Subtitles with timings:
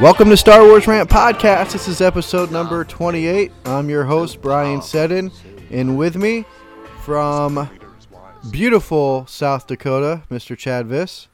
[0.00, 1.72] Welcome to Star Wars Rant Podcast.
[1.72, 3.52] This is episode number 28.
[3.66, 5.30] I'm your host, Brian Seddon,
[5.70, 6.46] and with me
[7.02, 7.68] from
[8.50, 10.56] beautiful South Dakota, Mr.
[10.56, 11.26] Chad Viss,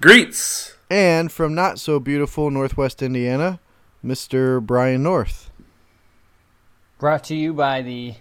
[0.00, 0.74] Greets.
[0.90, 3.60] and from not so beautiful Northwest Indiana,
[4.04, 4.60] Mr.
[4.60, 5.50] Brian North.
[6.98, 8.14] Brought to you by the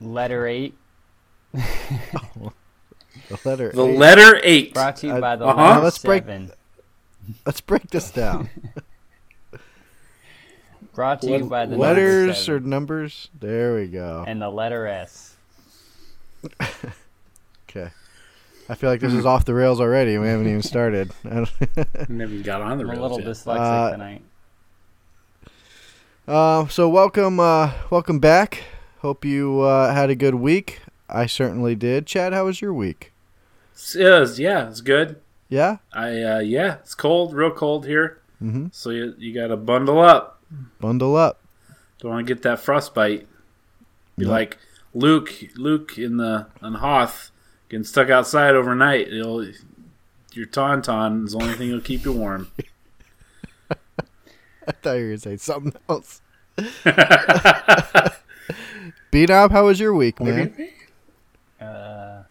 [0.00, 0.74] letter eight.
[1.52, 1.60] The
[3.44, 3.96] letter The A.
[3.96, 4.74] letter eight.
[4.74, 5.62] Brought to you I- by the Uh-huh.
[5.62, 6.50] letter Let's break- seven.
[7.46, 8.50] Let's break this down.
[10.94, 13.28] Brought to you by the Letters number or numbers?
[13.40, 14.24] There we go.
[14.26, 15.34] and the letter S.
[17.68, 17.90] Okay.
[18.68, 20.16] I feel like this is off the rails already.
[20.16, 21.10] We haven't even started.
[21.24, 23.28] I don't- Never got on the I'm a rails little yet.
[23.28, 24.22] dyslexic Uh, tonight.
[26.28, 28.62] Uh, so welcome, uh, welcome back.
[29.00, 30.80] Hope you uh, had a good week.
[31.08, 32.06] I certainly did.
[32.06, 33.12] Chad, how was your week?
[33.96, 35.20] Yeah, it's, yeah, it's good.
[35.48, 38.20] Yeah, I uh, yeah, it's cold, real cold here.
[38.42, 38.72] Mhm.
[38.72, 40.40] So you you got to bundle up.
[40.80, 41.40] Bundle up.
[42.00, 43.26] Don't want to get that frostbite.
[44.16, 44.30] Be No.
[44.30, 44.58] like
[44.94, 47.30] Luke, Luke in the on Hoth
[47.68, 49.08] getting stuck outside overnight.
[49.08, 49.44] It'll,
[50.32, 52.50] your tauntaun is the only thing that'll keep you warm.
[53.70, 56.20] I thought you were gonna say something else.
[59.10, 60.54] B Knob, how was your week, man?
[61.60, 62.22] Uh,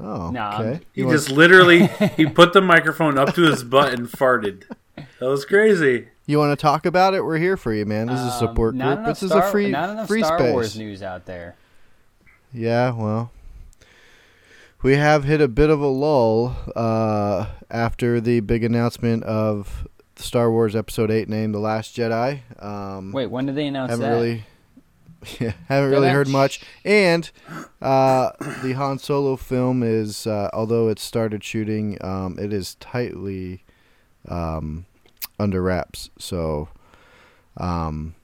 [0.00, 0.80] Oh, No, okay.
[0.92, 4.62] He You want- just literally he put the microphone up to his butt and farted.
[5.20, 6.08] That was crazy.
[6.26, 7.24] you want to talk about it?
[7.24, 8.06] We're here for you, man.
[8.06, 9.08] This is a um, support not group.
[9.08, 10.52] This Star, is a free not enough free Star space.
[10.52, 11.56] Wars news out there.
[12.52, 13.32] Yeah, well,
[14.82, 20.50] we have hit a bit of a lull uh, after the big announcement of Star
[20.50, 22.40] Wars Episode Eight, named The Last Jedi.
[22.62, 24.14] Um, Wait, when did they announce haven't that?
[24.14, 24.44] really
[25.40, 27.32] yeah, haven't really heard much and
[27.82, 28.30] uh,
[28.62, 33.64] the han solo film is uh, although it started shooting um, it is tightly
[34.28, 34.86] um,
[35.38, 36.68] under wraps so
[37.56, 38.14] um,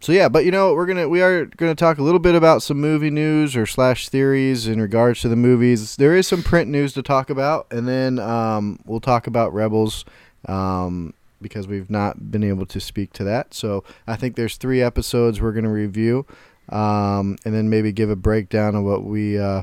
[0.00, 2.62] so yeah but you know we're gonna we are gonna talk a little bit about
[2.62, 6.70] some movie news or slash theories in regards to the movies there is some print
[6.70, 10.04] news to talk about and then um, we'll talk about rebels
[10.46, 13.54] um, because we've not been able to speak to that.
[13.54, 16.26] So I think there's three episodes we're to review,
[16.70, 19.62] um, and then maybe give a breakdown of what we, uh,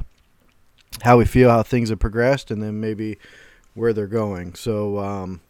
[1.02, 3.18] how we feel, how things have progressed, and then maybe
[3.74, 4.54] where they're going.
[4.56, 5.42] So, um,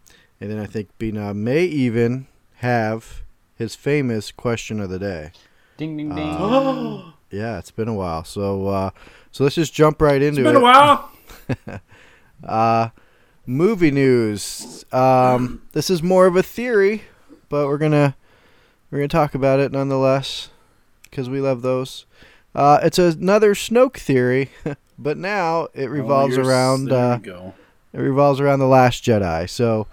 [0.41, 3.22] and then I think Bina may even have
[3.56, 5.31] his famous question of the day.
[5.78, 6.35] Ding ding ding.
[6.35, 8.25] Uh, Yeah, it's been a while.
[8.25, 8.90] So, uh,
[9.31, 10.59] so let's just jump right into It's been it.
[10.59, 11.12] a while.
[12.44, 12.90] Uh,
[13.46, 14.84] movie news.
[14.91, 17.03] Um, this is more of a theory,
[17.50, 18.16] but we're gonna
[18.90, 20.50] we're gonna talk about it nonetheless
[21.03, 22.06] because we love those.
[22.56, 24.50] Uh, it's another Snoke theory,
[24.97, 27.53] but now it revolves Oh, around There uh, go.
[27.93, 29.47] it revolves around the Last Jedi.
[29.49, 29.85] So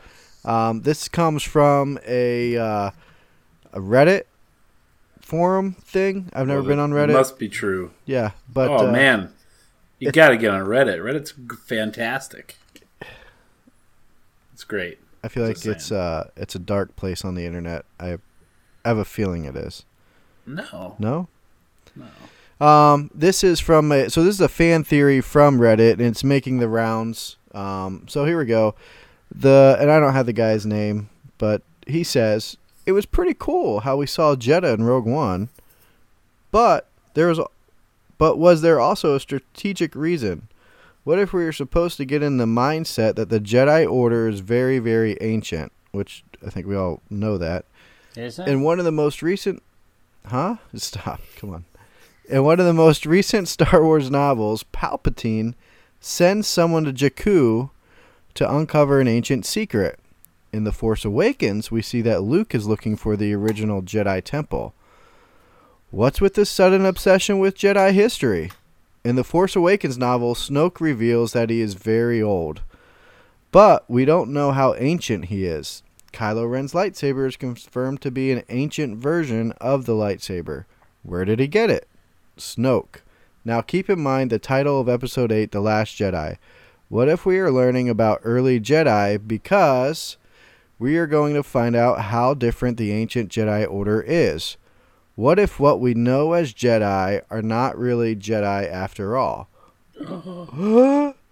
[0.48, 2.90] um, this comes from a uh,
[3.72, 4.22] a Reddit
[5.20, 6.30] forum thing.
[6.32, 7.12] I've never Well, been on Reddit.
[7.12, 7.90] Must be true.
[8.06, 9.32] yeah, but oh uh, man,
[9.98, 10.98] you got to get on Reddit.
[11.00, 11.34] Reddit's
[11.66, 12.56] fantastic.
[14.52, 14.98] It's great.
[15.22, 17.84] I feel like it's uh it's a dark place on the internet.
[18.00, 18.14] I,
[18.84, 19.84] I have a feeling it is.
[20.46, 21.28] No, No.
[21.94, 22.06] no.
[22.66, 26.24] Um, this is from a, so this is a fan theory from Reddit, and it's
[26.24, 27.36] making the rounds.
[27.54, 28.74] Um, so here we go.
[29.34, 33.80] The and I don't have the guy's name, but he says it was pretty cool
[33.80, 35.48] how we saw Jedha in Rogue One,
[36.50, 37.40] but there was,
[38.16, 40.48] but was there also a strategic reason?
[41.04, 44.40] What if we were supposed to get in the mindset that the Jedi Order is
[44.40, 47.64] very, very ancient, which I think we all know that.
[48.16, 48.48] Is it?
[48.48, 49.62] In one of the most recent,
[50.26, 50.56] huh?
[50.74, 51.20] Stop.
[51.36, 51.64] Come on.
[52.28, 55.54] In one of the most recent Star Wars novels, Palpatine
[56.00, 57.70] sends someone to Jakku
[58.38, 59.98] to uncover an ancient secret.
[60.52, 64.74] In The Force Awakens, we see that Luke is looking for the original Jedi Temple.
[65.90, 68.52] What's with this sudden obsession with Jedi history?
[69.04, 72.62] In the Force Awakens novel, Snoke reveals that he is very old.
[73.50, 75.82] But we don't know how ancient he is.
[76.12, 80.64] Kylo Ren's lightsaber is confirmed to be an ancient version of the lightsaber.
[81.02, 81.88] Where did he get it?
[82.36, 83.00] Snoke.
[83.44, 86.36] Now keep in mind the title of Episode 8, The Last Jedi.
[86.90, 90.16] What if we are learning about early Jedi because
[90.78, 94.56] we are going to find out how different the ancient Jedi Order is?
[95.14, 99.50] What if what we know as Jedi are not really Jedi after all?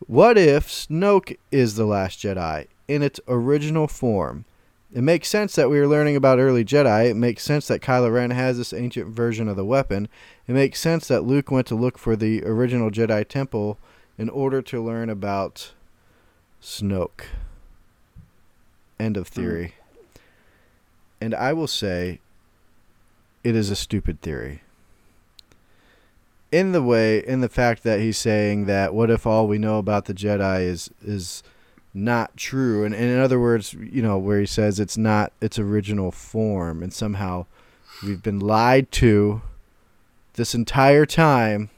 [0.06, 4.44] what if Snoke is the last Jedi in its original form?
[4.92, 7.10] It makes sense that we are learning about early Jedi.
[7.10, 10.08] It makes sense that Kylo Ren has this ancient version of the weapon.
[10.46, 13.78] It makes sense that Luke went to look for the original Jedi temple
[14.18, 15.72] in order to learn about
[16.62, 17.26] Snoke.
[18.98, 19.40] End of hmm.
[19.40, 19.74] theory.
[21.20, 22.20] And I will say
[23.44, 24.62] it is a stupid theory.
[26.52, 29.78] In the way, in the fact that he's saying that what if all we know
[29.78, 31.42] about the Jedi is is
[31.92, 35.58] not true, and, and in other words, you know, where he says it's not its
[35.58, 37.46] original form, and somehow
[38.04, 39.42] we've been lied to
[40.34, 41.70] this entire time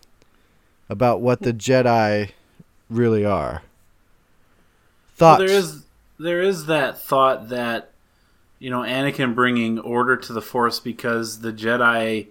[0.88, 2.30] about what the Jedi
[2.88, 3.62] really are.
[5.14, 5.40] Thoughts?
[5.40, 5.84] Well, there is
[6.18, 7.90] there is that thought that
[8.58, 12.28] you know Anakin bringing order to the Force because the Jedi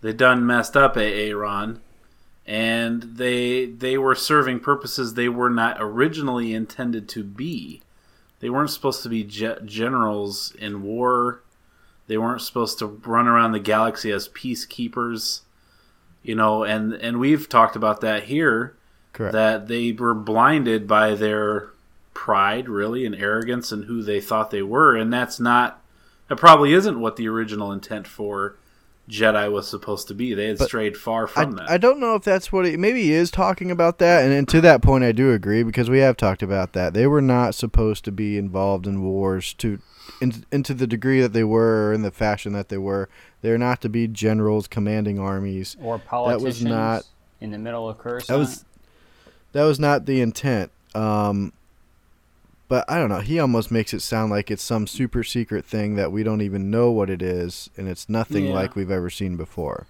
[0.00, 1.80] they done messed up at Aaron,
[2.46, 7.82] and they they were serving purposes they were not originally intended to be.
[8.40, 11.42] They weren't supposed to be ge- generals in war.
[12.06, 15.42] They weren't supposed to run around the galaxy as peacekeepers.
[16.22, 18.76] You know, and and we've talked about that here.
[19.12, 19.32] Correct.
[19.32, 21.70] That they were blinded by their
[22.14, 25.82] pride, really, and arrogance and who they thought they were, and that's not.
[26.28, 28.56] That probably isn't what the original intent for
[29.10, 30.32] Jedi was supposed to be.
[30.34, 31.70] They had But strayed far I, from that.
[31.70, 34.48] I don't know if that's what he maybe he is talking about that and, and
[34.48, 36.94] to that point I do agree because we have talked about that.
[36.94, 39.80] They were not supposed to be involved in wars to
[40.20, 43.08] in, into the degree that they were or in the fashion that they were.
[43.42, 45.76] They're not to be generals commanding armies.
[45.80, 46.60] Or politicians.
[46.60, 47.04] That was not
[47.40, 48.28] in the middle of Coruscant.
[48.28, 48.64] that was
[49.52, 50.70] that was not the intent.
[50.94, 51.52] Um
[52.68, 53.18] but I don't know.
[53.18, 56.70] He almost makes it sound like it's some super secret thing that we don't even
[56.70, 58.52] know what it is, and it's nothing Yeah.
[58.54, 59.86] like we've ever seen before.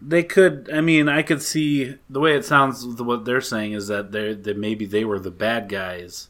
[0.00, 0.68] they could.
[0.72, 2.84] I mean, I could see the way it sounds.
[2.86, 6.28] What they're saying is that they that maybe they were the bad guys,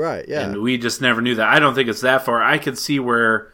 [0.00, 0.24] Right?
[0.26, 0.46] Yeah.
[0.46, 1.48] and we just never knew that.
[1.48, 2.42] I don't think it's that far.
[2.42, 3.52] I could see where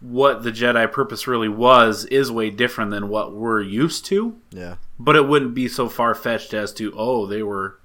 [0.00, 4.38] what the Jedi purpose really was is way different than what we're used to.
[4.50, 4.76] yeah.
[4.98, 7.78] But it wouldn't be so far fetched as to oh they were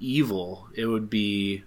[0.00, 0.66] evil.
[0.74, 1.62] It would be,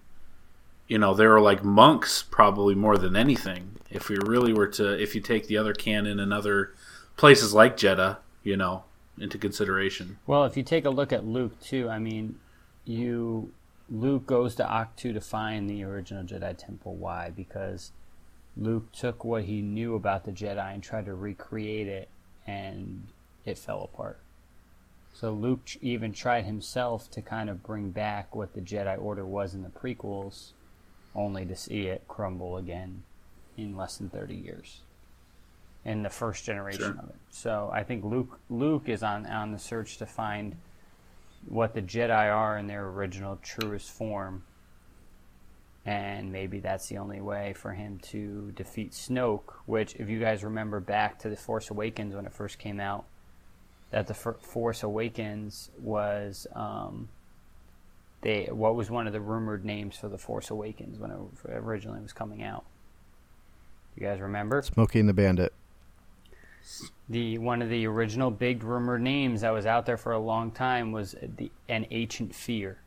[0.89, 3.77] you know, they were like monks probably more than anything.
[3.89, 6.73] If we really were to, if you take the other canon and other
[7.15, 8.83] places like Jedha, you know,
[9.17, 10.17] into consideration.
[10.27, 12.39] Well, if you take a look at Luke too, I mean,
[12.83, 13.51] you
[13.89, 16.95] Luke goes to Ahch-To to find the original Jedi Temple.
[16.95, 17.29] Why?
[17.29, 17.91] Because
[18.55, 22.09] Luke took what he knew about the Jedi and tried to recreate it,
[22.45, 23.07] and
[23.45, 24.19] it fell apart.
[25.13, 29.25] So Luke ch- even tried himself to kind of bring back what the Jedi Order
[29.25, 30.51] was in the prequels,
[31.15, 33.03] only to see it crumble again
[33.55, 34.81] in less than 30 years
[35.83, 36.99] in the first generation Sure.
[37.01, 37.15] of it.
[37.31, 40.57] So I think Luke Luke is on on the search to find
[41.47, 44.43] what the Jedi are in their original truest form.
[45.85, 50.43] And maybe that's the only way for him to defeat Snoke, which if you guys
[50.43, 53.05] remember back to the Force Awakens when it first came out,
[53.91, 57.07] that the Force Awakens was um,
[58.21, 61.17] they what was one of the rumored names for the Force Awakens when it
[61.49, 62.65] originally was coming out.
[63.95, 64.61] You guys remember?
[64.61, 65.53] Smokey and the Bandit.
[67.09, 70.51] The one of the original big rumored names that was out there for a long
[70.51, 72.79] time was the an ancient fear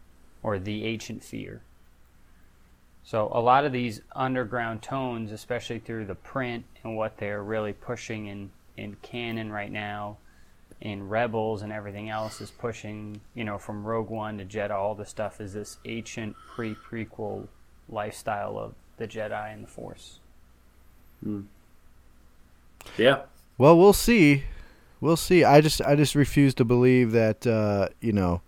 [0.43, 1.63] or the ancient fear.
[3.03, 7.73] So a lot of these underground tones especially through the print and what they're really
[7.73, 10.17] pushing in in canon right now
[10.81, 14.95] in rebels and everything else is pushing you know from rogue one to jedi all
[14.95, 17.49] the stuff is this ancient pre prequel
[17.89, 20.21] lifestyle of the jedi and the force.
[21.23, 21.43] Hmm.
[22.97, 23.23] Yeah.
[23.61, 24.45] Well, we'll see.
[25.03, 25.45] We'll see.
[25.45, 28.41] I just I just refuse to believe that uh, you know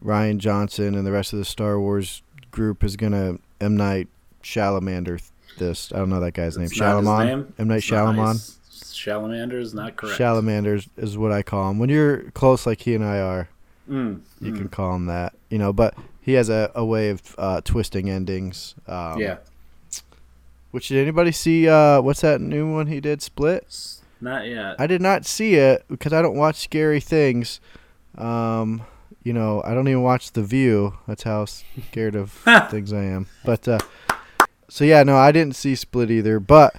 [0.00, 4.06] Rian Johnson and the rest of the Star Wars group is gonna M Night
[4.40, 5.20] Shalamander
[5.58, 5.90] this.
[5.92, 6.66] I don't know that guy's name.
[6.66, 7.26] It's not his Shalaman.
[7.26, 7.54] name.
[7.58, 8.32] M Night It's Shalaman.
[8.34, 10.16] his- Shalamander is not correct.
[10.18, 11.80] Salamander is- is what I call him.
[11.80, 13.48] When you're close like he and I are,
[13.90, 14.56] Mm, you mm.
[14.56, 15.32] can call him that.
[15.50, 18.76] You know, but he has a, a way of uh, twisting endings.
[18.86, 19.38] Um, yeah,
[20.70, 21.68] Which did anybody see?
[21.68, 23.20] Uh, what's that new one he did?
[23.22, 23.66] Split.
[24.22, 24.76] Not yet.
[24.78, 27.60] I did not see it because I don't watch scary things.
[28.16, 28.82] Um,
[29.22, 30.94] you know, I don't even watch The View.
[31.06, 31.44] That's how
[31.90, 32.30] scared of
[32.70, 33.26] things I am.
[33.44, 33.78] But uh,
[34.68, 36.40] so yeah, no, I didn't see Split either.
[36.40, 36.74] But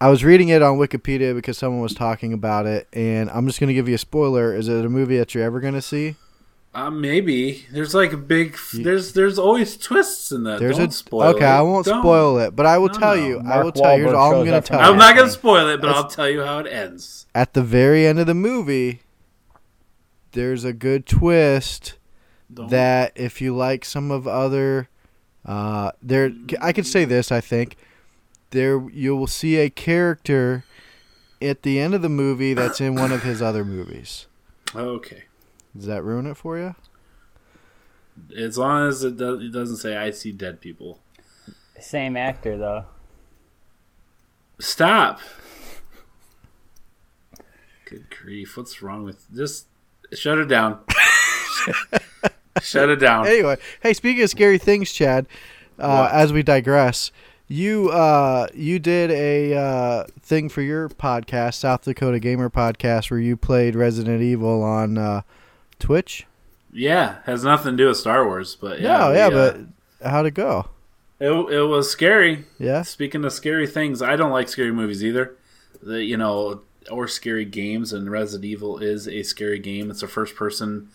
[0.00, 3.60] I was reading it on Wikipedia because someone was talking about it, and I'm just
[3.60, 4.54] gonna give you a spoiler.
[4.54, 6.16] Is it a movie that you're ever gonna see?
[6.74, 8.56] Uh, maybe there's like a big.
[8.72, 10.58] There's there's always twists in that.
[10.58, 11.44] There's Don't a spoil okay.
[11.44, 11.48] it.
[11.48, 12.02] I won't Don't.
[12.02, 13.24] spoil it, but I will No, tell no.
[13.26, 13.38] you.
[13.38, 14.08] I Mark will tell you.
[14.16, 14.86] All I'm gonna tell you.
[14.86, 17.26] I'm not gonna spoil it, but that's- I'll tell you how it ends.
[17.34, 19.02] at the very end of the movie,
[20.32, 21.94] there's a good twist
[22.52, 24.88] Don't- that if you like some of other,
[25.46, 27.30] uh, there I could say this.
[27.30, 27.76] I think
[28.50, 30.64] there you will see a character
[31.40, 34.26] at the end of the movie that's in one of his other movies.
[34.74, 35.24] Okay,
[35.76, 36.74] Does that ruin it for you?
[38.36, 41.00] as long as it, does, it doesn't say I see dead people.
[41.80, 42.84] Same actor though.
[44.60, 45.20] Stop.
[47.84, 48.56] Good grief!
[48.56, 49.66] What's wrong with just
[50.12, 50.80] shut it down?
[52.62, 53.26] shut it down.
[53.26, 55.26] Anyway, hey, speaking of scary things, Chad,
[55.78, 57.10] uh, as we digress,
[57.48, 63.20] you uh, you did a uh, thing for your podcast, South Dakota Gamer Podcast, where
[63.20, 65.22] you played Resident Evil on uh,
[65.78, 66.26] Twitch.
[66.72, 69.56] Yeah, has nothing to do with Star Wars, but yeah, Yeah, we, yeah, uh,
[70.00, 70.66] but how'd it go?
[71.20, 72.44] it it was scary.
[72.58, 75.36] Yeah, Speaking of scary things, I don't like scary movies either.
[75.82, 79.90] The you know or scary games, and Resident Evil is a scary game.
[79.90, 80.88] It's a first person,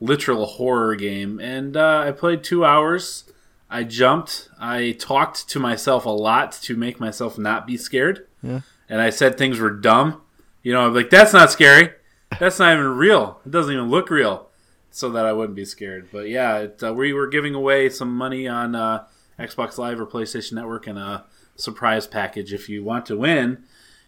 [0.00, 3.24] literal horror game, and uh, I played two hours.
[3.68, 4.48] I jumped.
[4.60, 8.26] I talked to myself a lot to make myself not be scared.
[8.42, 8.60] Yeah.
[8.88, 10.22] And I said things were dumb.
[10.62, 11.90] You know, I'm like, that's not scary.
[12.38, 13.40] That's not even real.
[13.46, 14.48] It doesn't even look real.
[14.90, 16.08] So that I wouldn't be scared.
[16.10, 19.04] But yeah, it, uh, we were giving away some money on uh,
[19.38, 21.24] Xbox Live or PlayStation Network and a
[21.56, 22.54] surprise package.
[22.54, 23.64] If you want to win,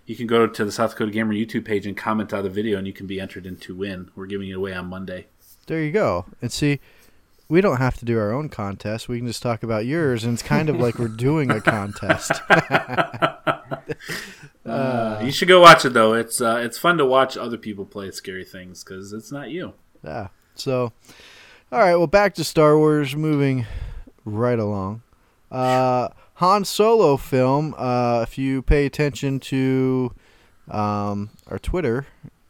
[0.07, 2.79] you can go to the South Dakota Gamer YouTube page and comment on the video,
[2.79, 4.11] and you can be entered in to win.
[4.17, 5.27] We're giving it away on Monday.
[5.67, 6.25] there you go.
[6.41, 6.81] And see,
[7.49, 9.09] we don't have to do our own contest.
[9.09, 12.33] We can just talk about yours, and it's kind of like we're doing a contest.
[14.67, 16.13] Uh, you should go watch it though.
[16.13, 19.73] It's uh, it's fun to watch other people play scary things because it's not you.
[20.05, 20.29] Yeah.
[20.55, 20.93] So,
[21.73, 21.97] all right.
[21.97, 23.17] Well, back to Star Wars.
[23.17, 23.67] Moving
[24.25, 25.03] right along.
[25.51, 27.75] Uh, Han Solo film.
[27.79, 30.13] Uh, if you pay attention to
[30.71, 32.07] um, our Twitter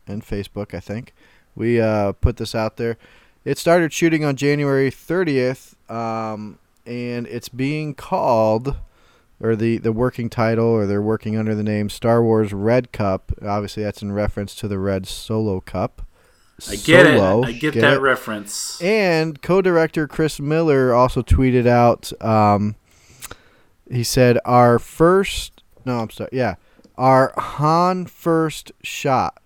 [0.07, 1.15] and Facebook, I think
[1.55, 2.99] we uh, put this out there.
[3.45, 8.77] It started shooting on January 30th, um, and it's being called,
[9.41, 13.33] or the, the working title, or they're working under the name Star Wars Red Cup.
[13.43, 16.03] Obviously, that's in reference to the Red Solo Cup.
[16.69, 17.47] I get Solo, it.
[17.47, 18.01] I get, get that it?
[18.01, 18.83] reference.
[18.83, 22.11] And co-director Chris Miller also tweeted out.
[22.21, 22.75] Um,
[23.89, 26.57] he said, "Our first, no, I'm sorry, yeah,
[26.97, 29.41] our Han first shot.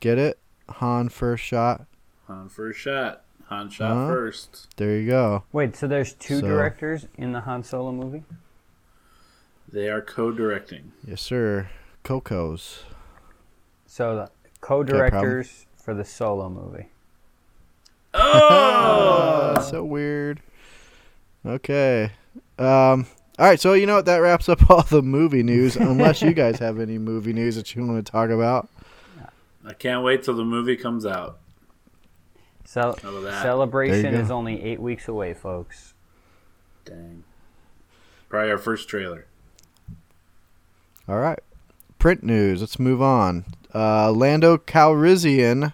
[0.00, 0.38] Get it?
[0.68, 1.86] Han first shot.
[2.26, 3.22] Han first shot.
[3.46, 4.08] Han shot Huh?
[4.08, 4.66] first.
[4.76, 5.44] There you go.
[5.52, 8.24] Wait, so there's two So- directors in the Han Solo movie?
[9.76, 10.92] They are co-directing.
[11.06, 11.68] Yes, sir.
[12.02, 12.84] Coco's.
[13.84, 14.30] So the
[14.62, 16.86] co-directors for the Solo movie.
[18.14, 20.40] Uh, so weird.
[21.44, 22.10] Okay.
[22.58, 23.04] Um.
[23.38, 23.60] All right.
[23.60, 24.06] So you know what?
[24.06, 25.76] That wraps up all the movie news.
[25.76, 28.70] Unless you guys have any movie news that you want to talk about.
[29.62, 31.38] I can't wait till the movie comes out.
[32.64, 33.42] Cel- How about that?
[33.42, 34.24] celebration There you go.
[34.24, 35.92] is only eight weeks away, folks.
[36.86, 37.24] Dang.
[38.30, 39.26] Probably our first trailer.
[41.08, 41.38] All right.
[41.98, 42.60] Print news.
[42.60, 43.44] Let's move on.
[43.74, 45.72] Uh, Lando Calrissian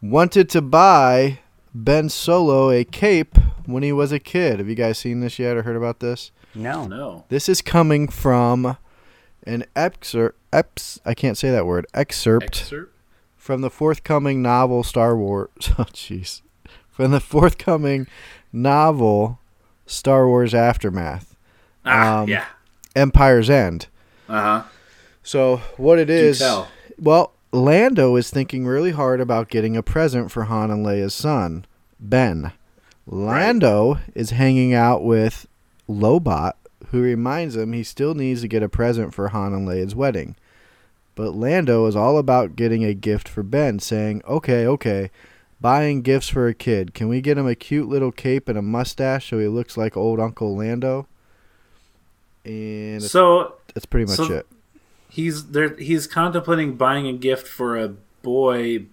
[0.00, 1.40] wanted to buy
[1.74, 3.36] Ben Solo a cape
[3.66, 4.58] when he was a kid.
[4.58, 6.30] Have you guys seen this yet or heard about this?
[6.54, 6.86] No.
[6.86, 7.24] No.
[7.28, 8.76] This is coming from
[9.46, 10.38] an excerpt.
[10.52, 11.84] Eps, I can't say that word.
[11.94, 12.94] Excerpt Excerpt?
[13.36, 15.48] from the forthcoming novel Star Wars.
[15.78, 16.42] Oh, jeez.
[16.88, 18.06] From the forthcoming
[18.52, 19.40] novel
[19.86, 21.34] Star Wars Aftermath,
[21.84, 22.44] Ah, Um, yeah.
[22.94, 23.88] Empire's End.
[24.28, 24.62] Uh huh.
[25.22, 26.38] So what it is?
[26.38, 26.68] tell.
[26.98, 31.66] Well, Lando is thinking really hard about getting a present for Han and Leia's son,
[32.00, 32.52] Ben.
[33.06, 35.46] Lando is hanging out with
[35.88, 36.54] Lobot,
[36.88, 40.36] who reminds him he still needs to get a present for Han and Leia's wedding.
[41.14, 45.10] But Lando is all about getting a gift for Ben, saying, "Okay, okay,
[45.60, 46.92] buying gifts for a kid.
[46.92, 49.96] Can we get him a cute little cape and a mustache so he looks like
[49.96, 51.06] old Uncle Lando?"
[52.44, 54.46] And So that's pretty much so- it.
[55.08, 55.76] he's there.
[55.76, 57.88] He's contemplating buying a gift for a
[58.22, 58.86] boy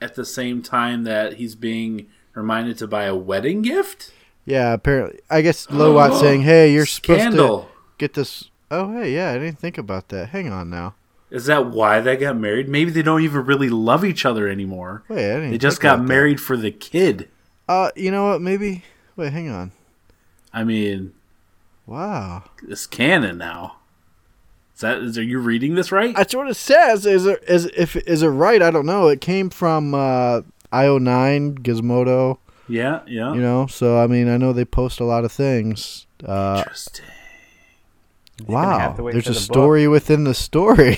[0.00, 4.12] at the same time that he's being reminded to buy a wedding gift.
[4.44, 5.20] Yeah, apparently.
[5.28, 7.66] I guess Lobot saying, "Hey, you're supposed to
[7.98, 10.28] get this." Oh, hey, yeah, I didn't think about that.
[10.28, 10.94] Hang on now.
[11.30, 12.68] Is that why they got married?
[12.68, 15.02] Maybe they don't even really love each other anymore.
[15.08, 15.50] Wait, I didn't.
[15.50, 16.08] They just got about that.
[16.08, 17.28] married for the kid.
[17.68, 18.40] Uh, you know what?
[18.40, 18.84] Maybe.
[19.16, 19.72] Wait, hang on.
[20.54, 21.12] I mean,
[21.86, 23.77] Wow, it's canon now.
[24.78, 26.14] Is that is are you reading this right?
[26.14, 27.04] that's what it says.
[27.04, 28.62] Is it is if is it right?
[28.62, 29.08] I don't know.
[29.08, 30.42] It came from uh,
[30.72, 32.38] IO9 Gizmodo.
[32.68, 33.34] yeah, yeah.
[33.34, 36.06] You know, so I mean, I know they post a lot of things.
[36.24, 37.06] Uh, Interesting.
[38.46, 39.42] gonna wow, have to wait there's a the book.
[39.42, 40.96] story within the story.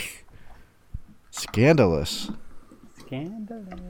[1.31, 2.31] Scandalous.
[2.99, 3.81] Scandalous.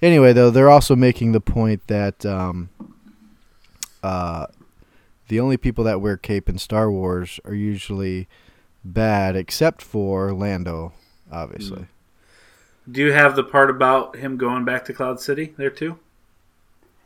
[0.00, 2.70] Anyway, though, they're also making the point that um,
[4.02, 4.46] uh,
[5.28, 8.26] the only people that wear cape in Star Wars are usually
[8.84, 10.92] bad, except for Lando,
[11.30, 11.86] obviously.
[12.90, 15.98] Do you have the part about him going back to Cloud City there too?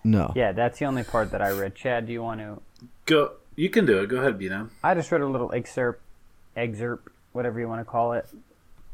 [0.02, 0.32] No.
[0.36, 1.74] Yeah, that's the only part that I read.
[1.74, 2.60] Chad, do you want to?
[3.06, 3.32] Go.
[3.56, 4.08] You can do it.
[4.08, 4.68] Go ahead, Bina.
[4.82, 6.02] I just read a little excerpt,
[6.56, 8.26] excerpt, whatever you want to call it.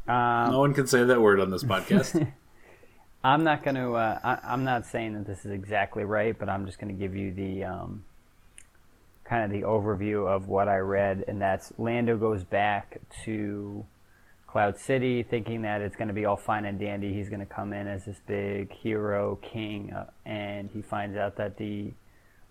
[0.07, 2.31] Um, No one can say that word on this podcast.
[3.23, 3.93] I'm not going to.
[3.93, 6.99] Uh, I, I'm not saying that this is exactly right, but I'm just going to
[6.99, 8.03] give you the um,
[9.31, 13.85] kind of the overview of what I read, and that's Lando goes back to
[14.45, 17.13] Cloud City, thinking that it's going to be all fine and dandy.
[17.13, 21.37] He's going to come in as this big hero king, uh, and he finds out
[21.37, 21.93] that the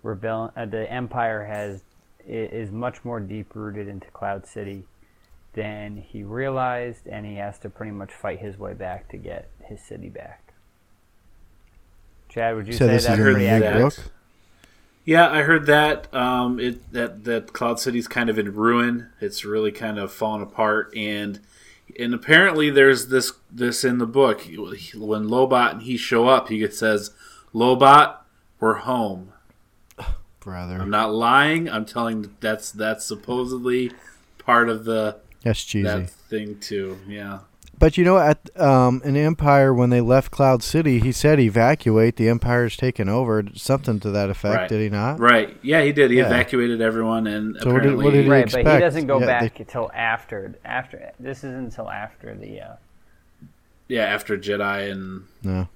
[0.03, 1.83] rebellion, uh, the Empire has
[2.27, 4.85] is much more deep rooted into Cloud City
[5.53, 9.51] than he realized, and he has to pretty much fight his way back to get
[9.67, 10.55] his city back.
[12.31, 13.97] Chad, would you So say this that's is in the pretty new accurate?
[13.97, 14.13] book?
[15.05, 16.13] Yeah, I heard that.
[16.15, 19.09] Um, it that that Cloud City's kind of in ruin.
[19.21, 21.41] It's really kind of fallen apart, and
[21.99, 26.67] and apparently there's this this in the book when Lobot and he show up, he
[26.71, 27.11] says,
[27.55, 28.17] "Lobot,
[28.59, 29.33] we're home."
[30.41, 30.79] Brother.
[30.81, 31.69] I'm not lying.
[31.69, 33.93] I'm telling that's that's supposedly
[34.39, 35.83] part of the That's cheesy.
[35.85, 36.99] that thing too.
[37.07, 37.41] Yeah.
[37.81, 42.17] But you know, at um, in Empire, when they left Cloud City, he said evacuate.
[42.17, 43.43] The Empire's taken over.
[43.55, 44.69] Something to that effect, Right.
[44.69, 45.19] did he not?
[45.19, 45.57] Right.
[45.63, 46.11] Yeah, he did.
[46.11, 46.27] He Yeah.
[46.27, 49.19] evacuated everyone, and So what did- apparently, what did he Right, but he doesn't go
[49.19, 50.55] Yeah, back they- until after.
[50.63, 52.61] After this isn't until after the.
[52.61, 52.73] Uh,
[53.89, 55.69] yeah, after Jedi and No.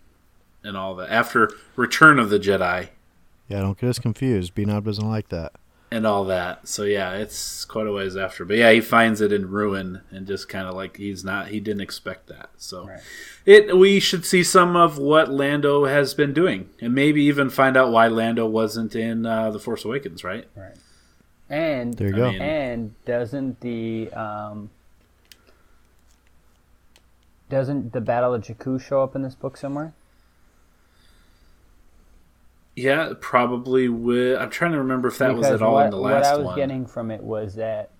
[0.62, 2.88] and all that, after Return of the Jedi
[3.48, 4.54] Yeah, don't get us confused.
[4.54, 5.52] Benob doesn't like that.
[5.94, 6.66] And all that.
[6.66, 8.44] So yeah, it's quite a ways after.
[8.44, 11.48] But yeah, he finds it in ruin and just kind of like he's not.
[11.48, 12.50] He didn't expect that.
[12.57, 13.00] So Right.
[13.46, 17.76] it we should see some of what Lando has been doing, and maybe even find
[17.76, 20.24] out why Lando wasn't in uh, the Force Awakens.
[20.24, 20.46] Right.
[20.57, 20.74] Right.
[21.50, 22.30] And There you I go.
[22.33, 24.70] mean- and doesn't the um,
[27.48, 29.92] doesn't the Battle of Jakku show up in this book somewhere?
[32.76, 34.37] Yeah, probably would.
[34.38, 36.20] I'm trying to remember if that was at all what, in the last one.
[36.22, 36.56] what I was one.
[36.56, 37.90] getting from it was that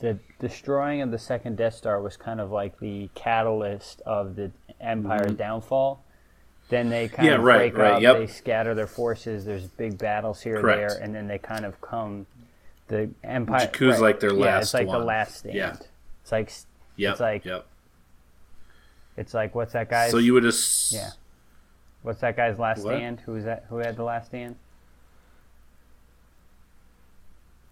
[0.00, 4.50] the destroying of the second Death Star was kind of like the catalyst of the
[4.80, 6.02] Empire's downfall.
[6.68, 7.26] Then they kind Mm-hmm.
[7.28, 8.02] Yeah, of right, break right, up.
[8.02, 8.16] yep.
[8.18, 9.44] They scatter their forces.
[9.44, 10.80] There's big battles here Correct.
[10.80, 12.26] and there, and then they kind of come.
[12.88, 13.66] The Empire.
[13.68, 15.54] Jakku's like their yeah, last it's like the last stand.
[15.54, 15.76] Yeah.
[16.22, 16.52] It's like
[16.96, 17.66] Yep, it's like- yep.
[19.16, 20.08] it's like what's that guy?
[20.10, 21.10] So you would ass- yeah.
[22.04, 22.94] What's that guy's last What?
[22.96, 23.20] stand?
[23.26, 23.64] Who was that?
[23.70, 24.54] Who had the last stand?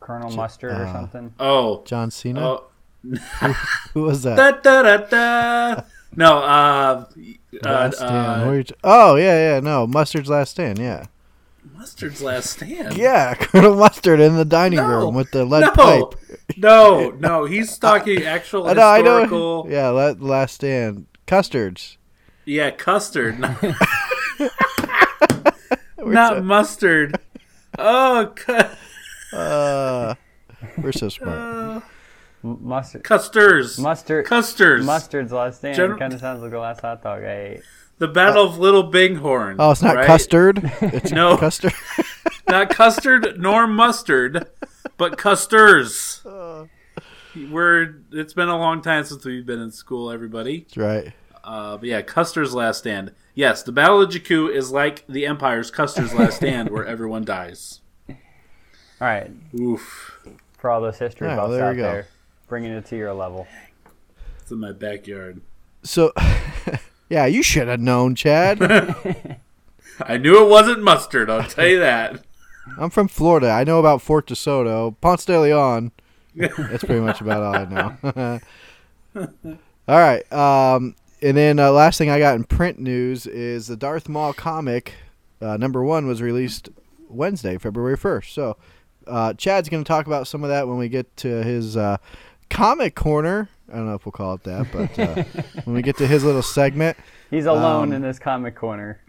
[0.00, 1.32] Colonel Mustard or uh, something.
[1.38, 2.40] Oh, John Cena.
[2.40, 2.64] oh,
[3.94, 4.36] Who was that?
[4.36, 4.96] da, da, da,
[5.76, 5.82] da.
[6.16, 7.04] No, uh, uh,
[7.62, 8.10] Last Stand.
[8.10, 9.60] uh, What are you t- oh yeah, yeah.
[9.60, 10.78] No, Mustard's Last Stand.
[10.78, 11.04] Yeah,
[11.74, 12.96] Mustard's last stand.
[12.96, 13.34] yeah.
[13.38, 14.88] Colonel Mustard in the dining No.
[14.88, 16.18] room with the lead no, pipe.
[16.56, 17.44] no, no.
[17.44, 19.20] He's talking actual I know, I know.
[19.20, 19.66] historical.
[19.70, 21.06] Yeah, Last Stand.
[21.26, 21.96] Custards.
[22.44, 23.38] Yeah, custard,
[25.98, 27.18] not, so, mustard.
[27.78, 30.14] Oh, cu- uh,
[30.78, 31.82] we're so smart.
[32.44, 33.04] M- Mustard.
[33.04, 33.78] custards.
[33.78, 34.26] Mustard.
[34.26, 34.84] Custards.
[34.84, 35.76] Mustard's last stand.
[35.76, 37.62] Gen- kind of sounds like the last hot dog I ate.
[37.98, 39.56] The Battle of Little Bighorn.
[39.58, 40.06] Oh, it's not right?
[40.06, 40.60] custard.
[40.82, 41.36] It's No.
[41.36, 41.72] custard.
[42.48, 44.48] not custard nor mustard,
[44.98, 46.20] but custers.
[47.50, 50.60] We're it's been a long time since we've been in school, everybody.
[50.60, 51.12] That's right.
[51.44, 53.12] Uh, but yeah, Custer's Last Stand.
[53.34, 57.80] Yes, the Battle of Jakku is like the Empire's Custer's Last Stand, where everyone dies.
[58.08, 58.16] All
[59.08, 60.18] right, Oof,
[60.58, 61.92] for all those history Yeah, buffs well, there out you go.
[61.92, 62.06] there,
[62.48, 63.46] bringing it to your level.
[64.40, 65.40] it's in my backyard.
[65.82, 66.12] So,
[67.08, 68.60] yeah, you should have known, Chad.
[70.00, 71.28] I knew it wasn't mustard.
[71.30, 72.22] I'll tell you that.
[72.78, 73.48] I'm from Florida.
[73.50, 75.90] I know about Fort DeSoto, Ponce de Leon.
[76.36, 78.40] That's pretty much about all I know.
[79.16, 80.32] all right.
[80.32, 84.32] Um, and then uh, last thing I got in print news is the Darth Maul
[84.32, 84.94] comic
[85.40, 86.68] uh, number one was released
[87.08, 88.32] Wednesday, February 1st.
[88.32, 88.56] So
[89.06, 91.96] uh, Chad's going to talk about some of that when we get to his uh,
[92.48, 93.48] comic corner.
[93.70, 95.24] I don't know if we'll call it that, but uh,
[95.64, 96.96] when we get to his little segment.
[97.30, 99.00] He's alone Um, in this comic corner.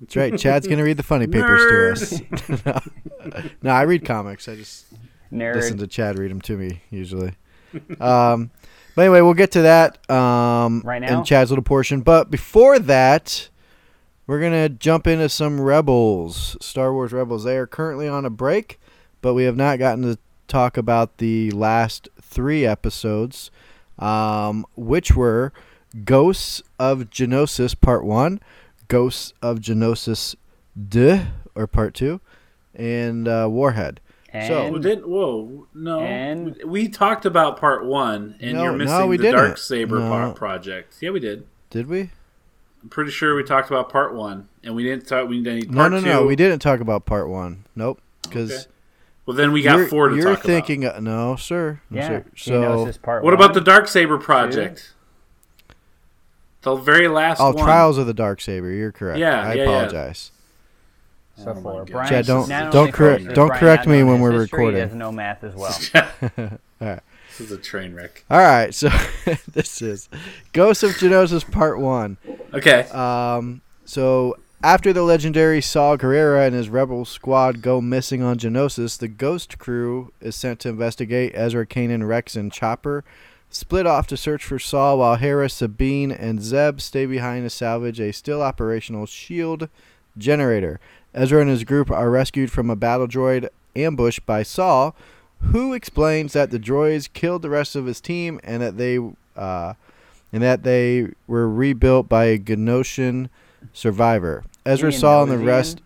[0.00, 0.38] That's right.
[0.38, 2.64] Chad's going to read the funny papers to us.
[2.66, 3.42] no.
[3.62, 4.48] no, I read comics.
[4.48, 4.86] I just
[5.32, 5.54] Nerd.
[5.56, 7.32] listen to Chad read them to me usually.
[8.00, 8.50] Um,
[8.94, 11.18] but anyway, we'll get to that um, Right now?
[11.18, 12.00] in Chad's little portion.
[12.00, 13.48] But before that,
[14.26, 17.44] we're gonna jump into some Rebels, Star Wars Rebels.
[17.44, 18.78] They are currently on a break,
[19.20, 23.50] but we have not gotten to talk about the last three episodes,
[23.98, 25.52] um, which were
[26.04, 28.40] Ghosts of Geonosis Part One,
[28.88, 30.34] Ghosts of Geonosis
[30.88, 31.20] Deux
[31.54, 32.20] or Part Two,
[32.74, 34.00] and uh, Warhead.
[34.32, 38.62] So- And Well, didn't whoa no And- we, we talked about part one and No,
[38.64, 39.36] you're no, missing we the didn't.
[39.38, 40.32] dark saber No.
[40.32, 42.10] project yeah we did Did we?
[42.82, 45.76] i'm pretty sure we talked about part one and we didn't talk we didn't No,
[45.76, 46.06] part no, two.
[46.06, 46.26] no.
[46.26, 47.64] We didn't talk about part one.
[47.76, 48.00] Nope.
[48.22, 48.62] Because Okay.
[49.26, 51.80] well then we got you're, four to you're talk thinking, uh, no, sir.
[51.90, 52.24] No, yeah, sir.
[52.36, 53.34] So, part what one.
[53.34, 54.94] about the dark saber project
[56.62, 58.70] the very last oh, one Trials of the Dark Saber.
[58.70, 59.18] You're correct.
[59.18, 60.12] Yeah, I yeah, yeah.
[61.42, 61.44] Apologize.
[61.44, 61.92] So Oh my for God.
[61.92, 64.76] Brian, Chad, don't- don't only correct- don't Brian correct me when we're history, recording.
[64.80, 65.74] He doesn't know math as well.
[66.80, 67.00] All right.
[67.28, 68.74] this is a train wreck All right.
[68.74, 68.88] So
[69.52, 70.08] this is
[70.52, 72.16] Ghost of Geonosis Part One.
[72.54, 73.60] okay Um.
[73.84, 79.08] So after the legendary Saul Gerrera and his rebel squad go missing on Geonosis, the
[79.08, 81.32] Ghost crew is sent to investigate.
[81.34, 83.02] Ezra, Kanan, Rex, and Chopper
[83.50, 88.00] split off to search for Saul, while Hera, Sabine, and Zeb stay behind to salvage
[88.00, 89.68] a still operational shield
[90.16, 90.78] generator.
[91.14, 94.94] Ezra and his group are rescued from a battle droid ambush by Saul,
[95.40, 98.98] who explains that the droids killed the rest of his team and that they
[99.36, 99.74] uh,
[100.32, 103.28] and that they were rebuilt by a Geonosian
[103.72, 104.44] survivor.
[104.64, 105.82] Ezra Saul and the rest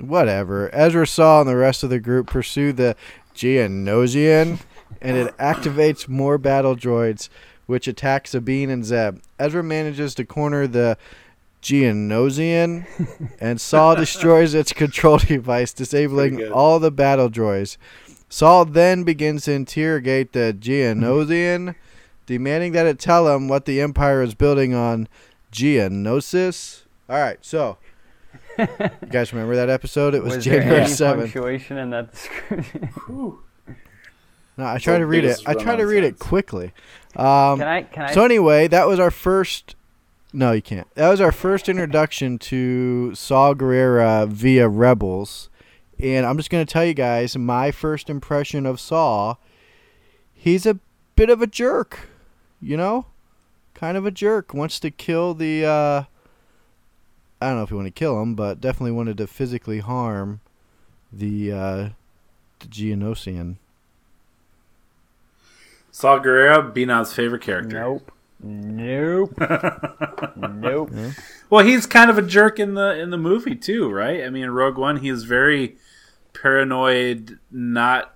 [0.00, 0.74] whatever.
[0.74, 2.96] Ezra Saul and the rest of the group pursue the
[3.34, 4.60] Geonosian
[5.00, 7.28] and it activates more battle droids
[7.66, 9.20] which attack Sabine and Zeb.
[9.38, 10.96] Ezra manages to corner the
[11.66, 12.86] Geonosian
[13.40, 17.76] and Saul destroys its control device, disabling all the battle droids.
[18.28, 21.74] Saul then begins to interrogate the Geonosian,
[22.24, 25.08] demanding that it tell him what the Empire is building on
[25.50, 26.82] Geonosis.
[27.08, 27.78] All right, so
[28.56, 28.68] you
[29.10, 30.14] guys remember that episode?
[30.14, 31.32] It was, Was there January any seventh.
[31.32, 32.90] punctuation in that description?
[34.58, 35.38] No, I try to read it.
[35.44, 36.72] I try to read it quickly.
[37.14, 37.82] Um, can I?
[37.82, 38.14] Can I?
[38.14, 39.75] so anyway, that was our first.
[40.36, 40.86] No, you can't.
[40.96, 45.48] That was our first introduction to Saw Gerrera via Rebels,
[45.98, 49.36] and I'm just gonna tell you guys my first impression of Saw.
[50.34, 50.78] He's a
[51.14, 52.10] bit of a jerk,
[52.60, 53.06] you know,
[53.72, 54.52] kind of a jerk.
[54.52, 55.64] Wants to kill the.
[55.64, 56.02] Uh,
[57.40, 60.40] I don't know if he wanted to kill him, but definitely wanted to physically harm
[61.10, 61.88] the uh,
[62.58, 63.56] the Geonosian.
[65.90, 67.80] Saul Guerrero, Binod's favorite character.
[67.80, 68.12] Nope.
[68.42, 69.34] Nope.
[70.36, 70.90] nope.
[71.48, 74.24] Well, he's kind of a jerk in the in the movie too, right?
[74.24, 75.76] I mean, in Rogue One, he is very
[76.34, 78.14] paranoid, not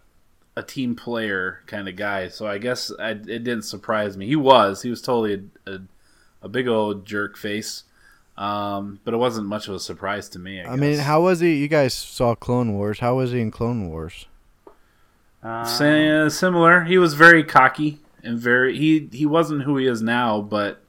[0.57, 2.29] a team player kind of guy.
[2.29, 4.27] So I guess I, it didn't surprise me.
[4.27, 5.81] He was, he was totally a, a,
[6.43, 7.85] a big old jerk face,
[8.37, 10.61] um, but it wasn't much of a surprise to me.
[10.61, 11.55] I, I mean, how was he?
[11.55, 12.99] You guys saw Clone Wars.
[12.99, 14.27] How was he in Clone Wars?
[15.43, 16.85] Uh, Sa- similar.
[16.85, 20.83] He was very cocky and very he he wasn't who he is now, but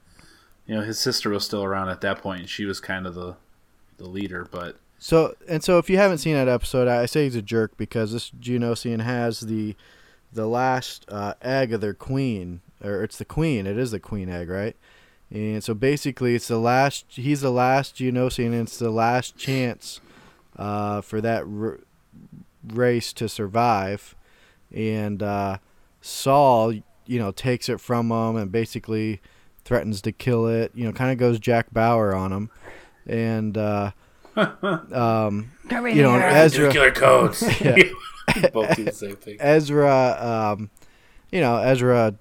[0.65, 3.15] you know his sister was still around at that point, and she was kind of
[3.15, 3.35] the
[3.97, 4.47] the leader.
[4.49, 7.77] But So and so, if you haven't seen that episode, I say he's a jerk
[7.77, 9.75] because this Geonosian has the
[10.33, 13.67] the last uh, egg of their queen, or it's the queen.
[13.67, 14.75] It is the queen egg, right?
[15.29, 17.05] And so basically, it's the last.
[17.09, 20.01] He's the last Geonosian, and it's the last chance
[20.57, 21.79] uh, for that r-
[22.67, 24.15] race to survive.
[24.73, 25.57] And uh,
[26.01, 26.75] Saul,
[27.11, 29.19] you know, takes it from him and basically
[29.65, 30.71] threatens to kill it.
[30.73, 32.49] You know, kind of goes Jack Bauer on him,
[33.05, 33.91] and uh,
[34.35, 36.67] um, you know, Ezra.
[36.67, 37.43] nuclear codes.
[37.61, 37.75] Yeah.
[38.53, 39.35] Both do the same thing.
[39.41, 40.69] Ezra, um,
[41.33, 42.15] you know, Ezra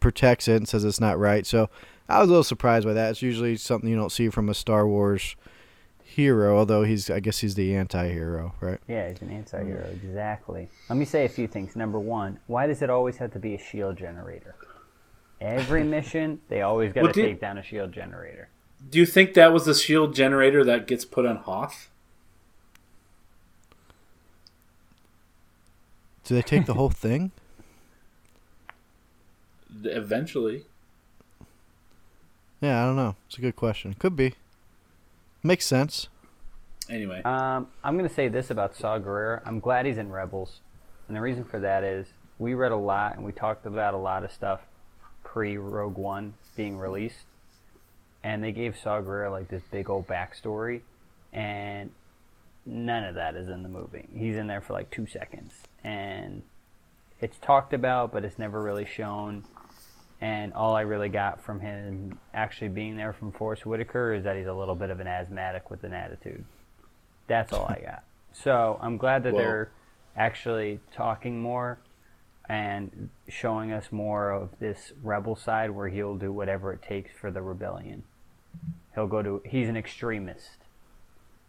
[0.00, 1.46] protects it and says it's not right.
[1.46, 1.70] So
[2.08, 3.10] I was a little surprised by that.
[3.10, 5.36] It's usually something you don't see from a Star Wars
[6.14, 8.78] hero, although he's, I guess he's the anti-hero, right?
[8.88, 9.88] Yeah, he's an anti-hero.
[9.92, 10.68] Exactly.
[10.88, 11.76] Let me say a few things.
[11.76, 14.54] Number one, why does it always have to be a shield generator?
[15.40, 18.48] Every mission, they always got to Well, do- take down a shield generator.
[18.90, 21.90] Do you think that was the shield generator that gets put on Hoth?
[26.24, 27.30] Do they take the whole thing?
[29.84, 30.64] Eventually.
[32.60, 33.16] Yeah, I don't know.
[33.28, 33.94] It's a good question.
[33.98, 34.34] Could be.
[35.42, 36.08] Makes sense.
[36.88, 39.42] Anyway, Um, I'm going to say this about Saw Gerrera.
[39.44, 40.60] I'm glad he's in Rebels.
[41.06, 43.98] And the reason for that is we read a lot and we talked about a
[43.98, 44.60] lot of stuff
[45.22, 47.26] pre Rogue One being released.
[48.22, 50.82] And they gave Saw Gerrera like this big old backstory.
[51.32, 51.90] And
[52.66, 54.08] none of that is in the movie.
[54.14, 55.54] He's in there for like two seconds.
[55.84, 56.42] And
[57.20, 59.44] it's talked about, but it's never really shown.
[60.20, 64.36] And all I really got from him actually being there from Forest Whitaker is that
[64.36, 66.44] he's a little bit of an asthmatic with an attitude.
[67.26, 68.04] That's all I got.
[68.32, 69.70] So I'm glad that they're
[70.16, 71.78] actually talking more
[72.48, 77.30] and showing us more of this rebel side where he'll do whatever it takes for
[77.30, 78.02] the rebellion.
[78.94, 80.58] He'll go to he's an extremist.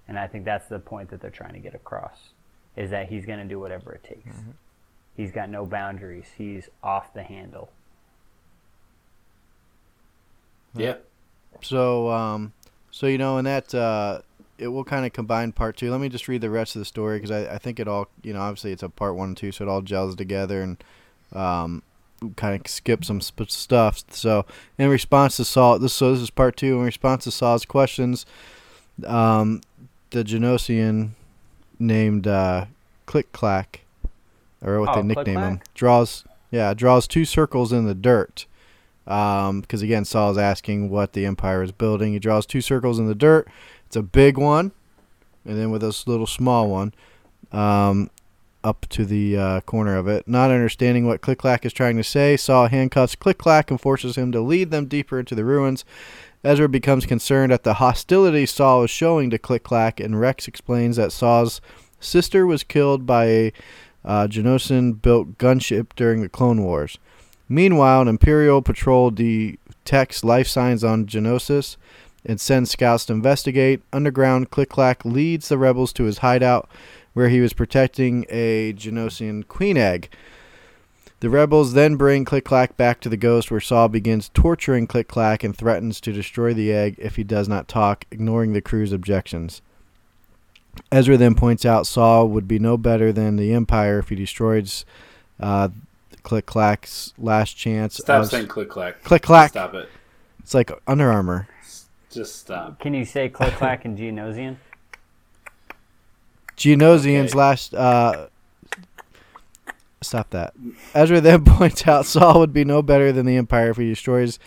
[0.08, 2.34] And I think that's the point that they're trying to get across
[2.76, 4.36] is that he's going to do whatever it takes.
[4.36, 4.52] Mm-hmm.
[5.16, 6.28] He's got no boundaries.
[6.38, 7.72] He's off the handle.
[10.76, 10.96] Yeah.
[11.62, 12.54] So, um,
[12.92, 14.22] so you know, in that, uh,
[14.58, 15.92] it will kind of combine part two.
[15.92, 18.08] Let me just read the rest of the story because I, I think it all,
[18.24, 20.84] you know, obviously it's a part one and two, so it all gels together and
[21.34, 21.82] um,
[22.36, 24.04] kind of skip some sp- stuff.
[24.10, 24.46] So,
[24.78, 26.78] in response to Saul, this so this is part two.
[26.80, 28.26] In response to Saul's questions,
[29.06, 29.62] um,
[30.12, 31.12] the Geonosian
[31.80, 32.66] named uh,
[33.08, 33.82] Click Clack,
[34.64, 38.46] or what Oh, they nickname him, draws yeah draws two circles in the dirt.
[39.06, 42.14] Because again, Saul is asking what the Empire is building.
[42.14, 43.48] He draws two circles in the dirt.
[43.88, 44.72] It's a big one,
[45.46, 46.94] and then with this little small one
[47.52, 48.10] um,
[48.64, 50.28] up to the uh, corner of it.
[50.28, 54.18] Not understanding what Click Clack is trying to say, Saul handcuffs Click Clack and forces
[54.18, 55.84] him to lead them deeper into the ruins.
[56.44, 60.96] Ezra becomes concerned at the hostility Saul is showing to Click Clack, and Rex explains
[60.96, 61.62] that Saw's
[62.00, 63.54] sister was killed by a
[64.04, 66.98] uh, Geonosian built gunship during the Clone Wars.
[67.52, 71.76] Meanwhile, an Imperial patrol detects life signs on Geonosis
[72.26, 73.82] and sends scouts to investigate.
[73.92, 76.70] Underground, Click Clack leads the rebels to his hideout,
[77.12, 80.10] where he was protecting a Geonosian queen egg.
[81.20, 85.10] The rebels then bring Click Clack back to the ghost, where Saul begins torturing Click
[85.10, 88.94] Clack and threatens to destroy the egg if he does not talk, ignoring the crew's
[88.94, 89.62] objections.
[90.90, 94.86] Ezra then points out Saul would be no better than the Empire if he destroys
[95.38, 95.68] uh,
[96.24, 97.96] Click Clack's last chance.
[97.98, 99.04] Stop of- saying click clack.
[99.04, 99.52] Click clack.
[99.52, 99.90] Stop it.
[100.40, 101.48] It's like Under Armour.
[102.12, 102.80] Just stop.
[102.80, 104.58] Can you say Click Clack and Geonosian?
[106.58, 107.38] Geonosian's Okay.
[107.40, 107.74] last.
[107.74, 108.28] Uh,
[110.02, 110.54] stop that.
[110.94, 114.40] Ezra then points out Saul would be no better than the Empire if he destroys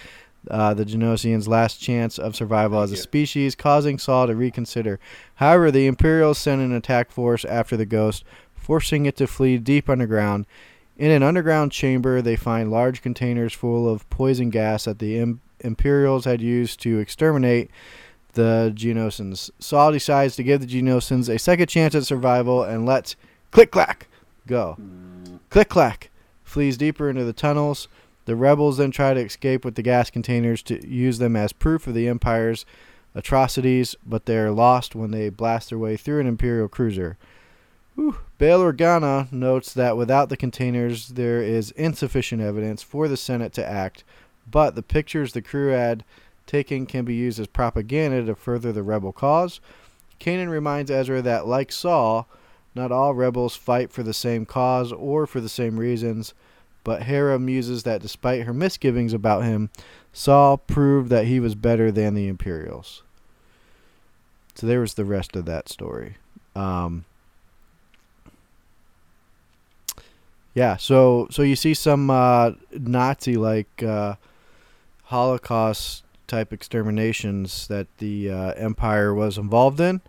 [0.51, 3.03] uh, the Geonosians' last chance of survival Thank as a you.
[3.03, 5.01] species, causing Saul to reconsider.
[5.37, 9.89] However, the Imperials send an attack force after the Ghost, forcing it to flee deep
[9.89, 10.47] underground.
[10.97, 15.41] In an underground chamber, they find large containers full of poison gas that the Im-
[15.61, 17.71] Imperials had used to exterminate
[18.35, 19.51] the Geonosians.
[19.59, 23.17] Saul decides to give the Geonosians a second chance at survival and lets
[23.51, 24.09] Click Clack
[24.47, 24.77] go.
[25.51, 26.11] Click Clack
[26.43, 27.89] flees deeper into the tunnels.
[28.27, 31.87] The rebels then try to escape with the gas containers to use them as proof
[31.87, 32.65] of the Empire's
[33.15, 37.17] atrocities, but they are lost when they blast their way through an Imperial cruiser.
[37.95, 38.19] Whew.
[38.39, 43.67] Bail Organa notes that without the containers, there is insufficient evidence for the Senate to
[43.67, 44.05] act,
[44.51, 46.05] but the pictures the crew had
[46.47, 49.61] taken can be used as propaganda to further the rebel cause.
[50.21, 52.29] Kanan reminds Ezra that, like Saul,
[52.75, 56.35] not all rebels fight for the same cause or for the same reasons,
[56.83, 59.71] but Hera muses that despite her misgivings about him,
[60.13, 63.03] Saul proved that he was better than the Imperials.
[64.55, 66.17] So there was the rest of that story.
[66.55, 67.05] Um,
[70.55, 74.15] yeah, so so you see some uh, Nazi like uh,
[75.05, 80.01] Holocaust type exterminations that the uh, Empire was involved in,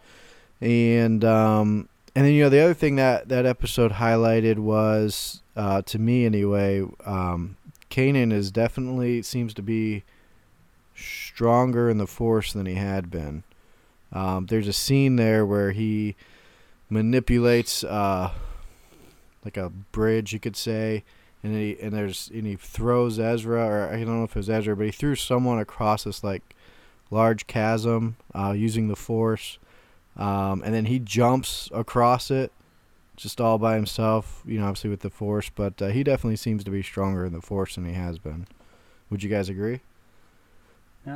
[0.61, 5.81] and um, and then you know the other thing that that episode highlighted was uh,
[5.83, 7.57] to me anyway, um,
[7.89, 10.03] Kanan is definitely seems to be
[10.95, 13.43] stronger in the Force than he had been.
[14.13, 16.15] Um, there's a scene there where he
[16.89, 18.31] manipulates uh,
[19.45, 21.03] like a bridge, you could say,
[21.43, 24.49] and he and there's and he throws Ezra, or I don't know if it was
[24.49, 26.55] Ezra, but he threw someone across this like
[27.11, 29.59] large chasm uh, using the Force,
[30.17, 32.51] um, and then he jumps across it
[33.15, 34.41] just all by himself.
[34.45, 37.33] You know, obviously with the Force, but uh, he definitely seems to be stronger in
[37.33, 38.47] the Force than he has been.
[39.09, 39.81] Would you guys agree?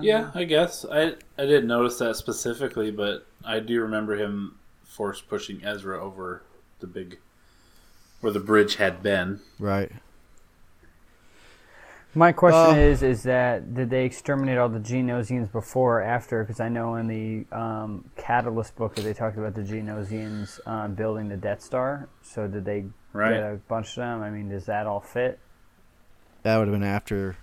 [0.01, 5.21] Yeah, I guess I I didn't notice that specifically, but I do remember him force
[5.21, 6.43] pushing Ezra over
[6.79, 7.19] the big
[8.21, 9.39] where the bridge had been.
[9.59, 9.91] Right.
[12.15, 16.43] My question Uh, is: Is that did they exterminate all the Geonosians before or after?
[16.43, 20.87] Because I know in the um, Catalyst book that they talked about the Geonosians uh,
[20.87, 22.09] building the Death Star.
[22.23, 23.33] So did they Right.
[23.33, 24.21] get a bunch of them?
[24.23, 25.39] I mean, does that all fit?
[26.43, 27.37] That would have been after.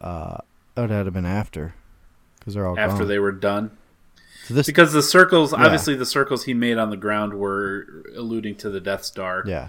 [0.00, 0.38] Uh,
[0.74, 1.74] that would have been after,
[2.38, 3.08] because they're all after gone.
[3.08, 3.76] they were done.
[4.50, 5.64] This, Because the circles, Yeah.
[5.64, 9.42] obviously, the circles he made on the ground were alluding to the Death Star.
[9.46, 9.68] yeah,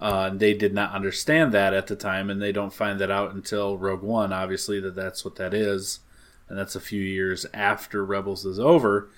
[0.00, 3.10] Uh, and they did not understand that at the time, and they don't find that
[3.10, 6.00] out until Rogue One, obviously, that that's what that is.
[6.48, 9.08] And that's a few years after Rebels is over.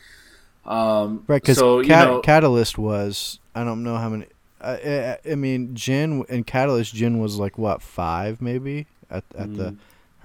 [0.66, 1.40] Um, right.
[1.40, 4.27] Because so, you know, Catalyst was I don't know how many.
[4.61, 9.57] I, I, I mean, Jyn in Catalyst, Jyn was like what five maybe at at
[9.57, 9.77] the Mm-hmm.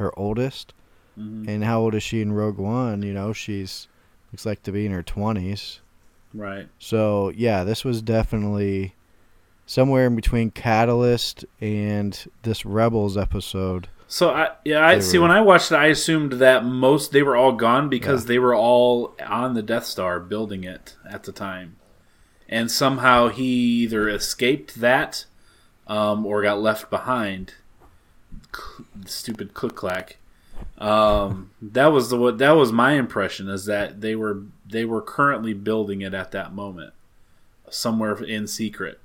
[0.03, 0.73] her oldest,
[1.15, 3.01] and how old is she in Rogue One?
[3.01, 3.87] You know, she's
[4.35, 5.79] looks like to be in her twenties.
[6.33, 6.67] right.
[6.77, 8.93] So yeah, this was definitely
[9.65, 13.87] somewhere in between Catalyst and this Rebels episode.
[14.09, 17.13] So I yeah I They see were- when I watched it I assumed that most
[17.13, 21.23] they were all gone because they were all on the Death Star building it at
[21.23, 21.77] the time.
[22.49, 23.45] And somehow he
[23.83, 25.23] either escaped that
[25.87, 27.53] um, or got left behind.
[28.53, 30.17] Cl- Stupid click clack.
[30.77, 35.01] Um, that was the what that was my impression is that they were they were
[35.01, 36.93] currently building it at that moment
[37.69, 38.99] somewhere in secret.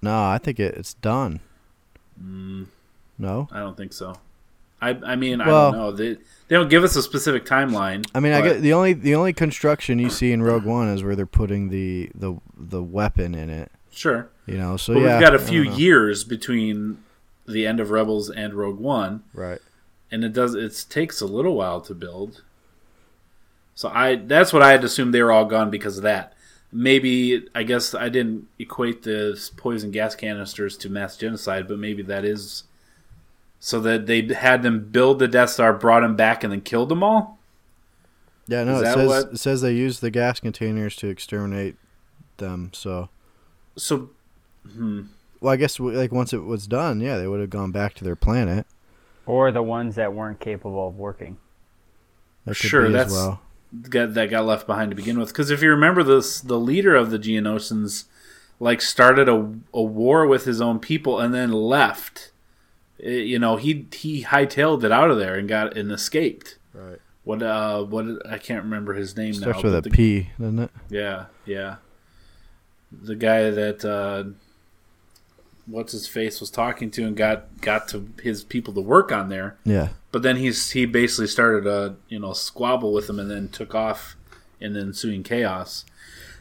[0.00, 1.40] No, I think it, it's done.
[2.22, 2.66] Mm.
[3.18, 4.16] No, I don't think so.
[4.80, 5.92] I I mean I don't know.
[5.92, 8.04] They they don't give us a specific timeline.
[8.14, 10.88] I mean, I but- get the only the only construction you see in Rogue One
[10.88, 13.70] is where they're putting the the the weapon in it.
[13.92, 14.28] sure.
[14.46, 16.98] You know, so But yeah, we've got a few years between
[17.46, 19.60] the end of Rebels and Rogue One, right?
[20.12, 22.42] And it does it takes a little while to build.
[23.74, 26.34] So I that's what I had assumed they were all gone because of that.
[26.70, 32.02] Maybe I guess I didn't equate the poison gas canisters to mass genocide, but maybe
[32.02, 32.64] that is
[33.58, 36.88] so that they had them build the Death Star, brought them back, and then killed
[36.88, 37.38] them all.
[38.48, 41.76] Yeah, no, it says what- it says they used the gas containers to exterminate
[42.38, 42.70] them.
[42.74, 43.08] So,
[43.76, 44.10] So
[44.68, 45.02] hmm.
[45.40, 48.04] well, I guess like once it was done, yeah, they would have gone back to
[48.04, 48.66] their planet.
[49.26, 51.38] Or the ones that weren't capable of working?
[52.44, 53.42] That could Sure, be that's- as well.
[53.88, 55.28] got that got left behind to begin with.
[55.28, 58.04] Because if you remember this, the leader of the Geonosians
[58.60, 62.30] like started a, a war with his own people and then left.
[63.02, 66.58] Eh, you know, he he hightailed it out of there and got and escaped.
[66.74, 66.98] Right.
[67.24, 69.62] What uh what I can't remember his name Starts now.
[69.70, 70.70] with but a the- P, doesn't it?
[70.90, 71.76] Yeah, yeah.
[72.90, 74.24] The guy that uh
[75.66, 79.28] what's his face was talking to and got got to his people to work on
[79.28, 79.56] there.
[79.64, 79.88] Yeah.
[80.10, 83.74] But then he's he basically started a you know squabble with them and then took
[83.74, 84.16] off
[84.60, 85.84] in the ensuing chaos.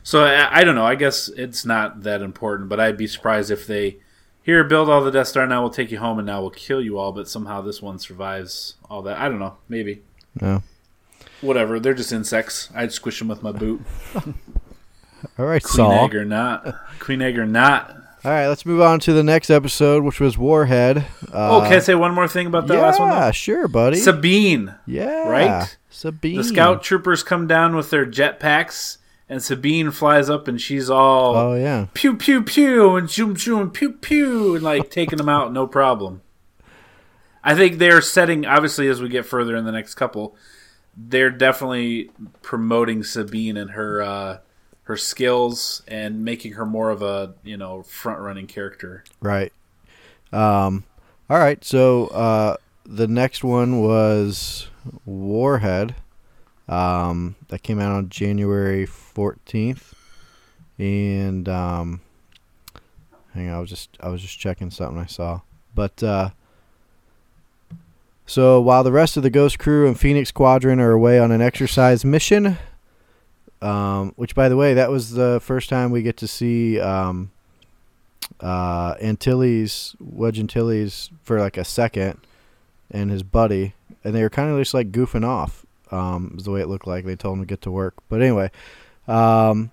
[0.04, 0.86] So I, I don't know.
[0.86, 3.98] I guess it's not that important, but I'd be surprised if they
[4.44, 5.46] here build all the Death Star.
[5.46, 7.12] Now we'll take you home and now we'll kill you all.
[7.12, 9.20] But somehow this one survives all that.
[9.20, 9.58] I don't know.
[9.70, 10.02] Maybe
[10.40, 10.64] No.
[11.42, 11.80] whatever.
[11.80, 12.70] They're just insects.
[12.74, 13.82] I'd squish them with my boot.
[15.38, 16.06] All right, Queen Saul.
[16.06, 16.66] egg or not.
[17.00, 17.96] Queen egg or not.
[18.24, 20.98] All right, let's move on to the next episode, which was Warhead.
[21.34, 23.10] Uh, oh, can I say one more thing about that yeah, last one?
[23.10, 23.98] Yeah, sure, buddy.
[23.98, 24.76] Sabine.
[24.86, 25.78] yeah, right?
[25.90, 26.38] Sabine.
[26.38, 31.36] The scout troopers come down with their jetpacks, and Sabine flies up, and she's all
[31.36, 31.88] Oh yeah.
[31.96, 36.22] pew pew pew and zoom zoom pew pew and like taking them out no problem.
[37.44, 40.36] I think they're setting obviously as we get further in the next couple,
[40.96, 42.12] they're definitely
[42.44, 44.38] promoting Sabine and her uh,
[44.92, 49.06] her skills and making her more of a you know front running character.
[49.22, 49.54] Right.
[50.34, 50.84] Um.
[51.30, 51.64] All right.
[51.64, 54.68] So uh, the next one was
[55.06, 55.96] Warhead.
[56.68, 59.94] Um, that came out on January fourteenth,
[60.78, 62.02] and um,
[63.34, 65.40] hang on, I was just I was just checking something I saw,
[65.74, 66.32] but uh,
[68.26, 71.42] so while the rest of the Ghost crew and Phoenix Squadron are away on an
[71.42, 72.58] exercise mission,
[73.62, 77.32] um, which by the way, that was the first time we get to see um,
[78.40, 82.20] uh, Antilles, Wedge Antilles for like a second,
[82.90, 85.66] and his buddy, and they were kind of just like goofing off.
[85.92, 87.04] Um, is the way it looked like.
[87.04, 88.50] They told him to get to work, but anyway,
[89.10, 89.72] um,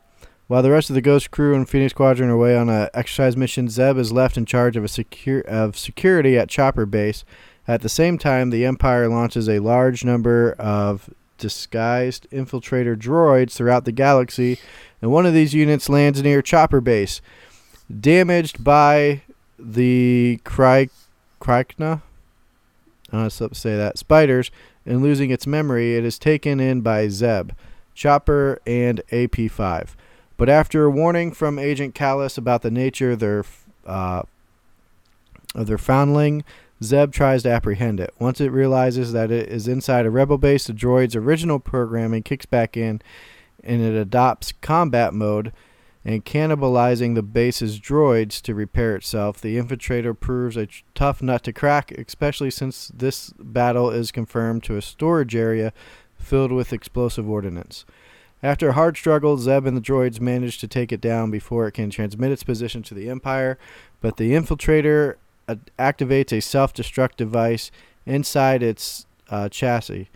[0.49, 3.37] while the rest of the Ghost crew and Phoenix Squadron are away on an exercise
[3.37, 7.25] mission, Zeb is left in charge of a secure of security at Chopper Base.
[7.69, 13.85] At the same time, the Empire launches a large number of disguised infiltrator droids throughout
[13.85, 14.59] the galaxy,
[15.01, 17.21] and one of these units lands near Chopper Base
[18.01, 19.23] damaged by
[19.59, 20.89] the Cry
[21.41, 22.03] Krykna.
[23.11, 23.99] I know how to say that.
[23.99, 24.51] Spiders,
[24.85, 27.53] and losing its memory, it is taken in by Zeb,
[27.95, 29.91] Chopper, and AP5.
[30.37, 33.45] But after a warning from Agent Kallus about the nature of their
[33.87, 34.23] uh,
[35.55, 36.45] of their foundling,
[36.83, 38.15] Zeb tries to apprehend it.
[38.19, 42.47] Once it realizes that it is inside a rebel base, the droid's original programming kicks
[42.47, 43.03] back in
[43.65, 45.53] and it adopts combat mode
[46.05, 49.41] and cannibalizing the base's droids to repair itself.
[49.41, 54.77] The infiltrator proves a tough nut to crack, especially since this battle is confirmed to
[54.77, 55.73] a storage area
[56.17, 57.85] filled with explosive ordnance.
[58.43, 61.73] After a hard struggle, Zeb and the droids manage to take it down before it
[61.73, 63.59] can transmit its position to the Empire,
[64.01, 65.17] but the infiltrator
[65.79, 67.71] activates a self destruct device
[68.07, 70.09] inside its uh, chassis.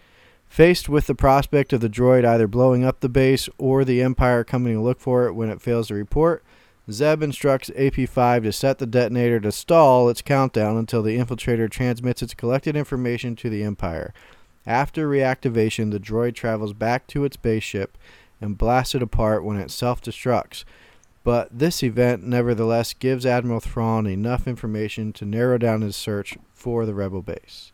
[0.47, 4.45] Faced with the prospect of the droid either blowing up the base or the Empire
[4.45, 6.45] coming to look for it when it fails to report,
[6.91, 11.71] Zeb instructs AP 5 to set the detonator to stall its countdown until the infiltrator
[11.71, 14.13] transmits its collected information to the Empire.
[14.67, 17.97] After reactivation, the droid travels back to its base ship
[18.41, 20.65] and blasts it apart when it self destructs.
[21.25, 26.85] But this event nevertheless gives Admiral Thrawn enough information to narrow down his search for
[26.85, 27.71] the rebel base.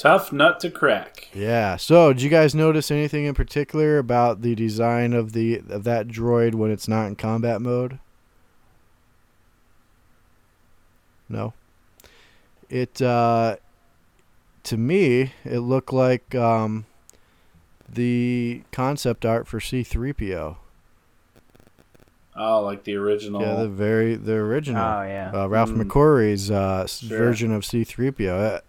[0.00, 1.28] Tough nut to crack.
[1.34, 1.76] Yeah.
[1.76, 6.08] So, did you guys notice anything in particular about the design of the of that
[6.08, 7.98] droid when it's not in combat mode?
[11.28, 11.52] No.
[12.70, 13.56] It uh
[14.62, 16.86] to me, it looked like um
[17.86, 20.56] the concept art for C3PO.
[22.36, 23.40] Oh, like the original.
[23.40, 24.82] Yeah, the very the original.
[24.82, 25.32] Oh yeah.
[25.34, 25.82] uh, Ralph Mm.
[25.84, 27.18] McQuarrie's uh, Sure.
[27.18, 28.56] version of C3PO.
[28.56, 28.60] Uh,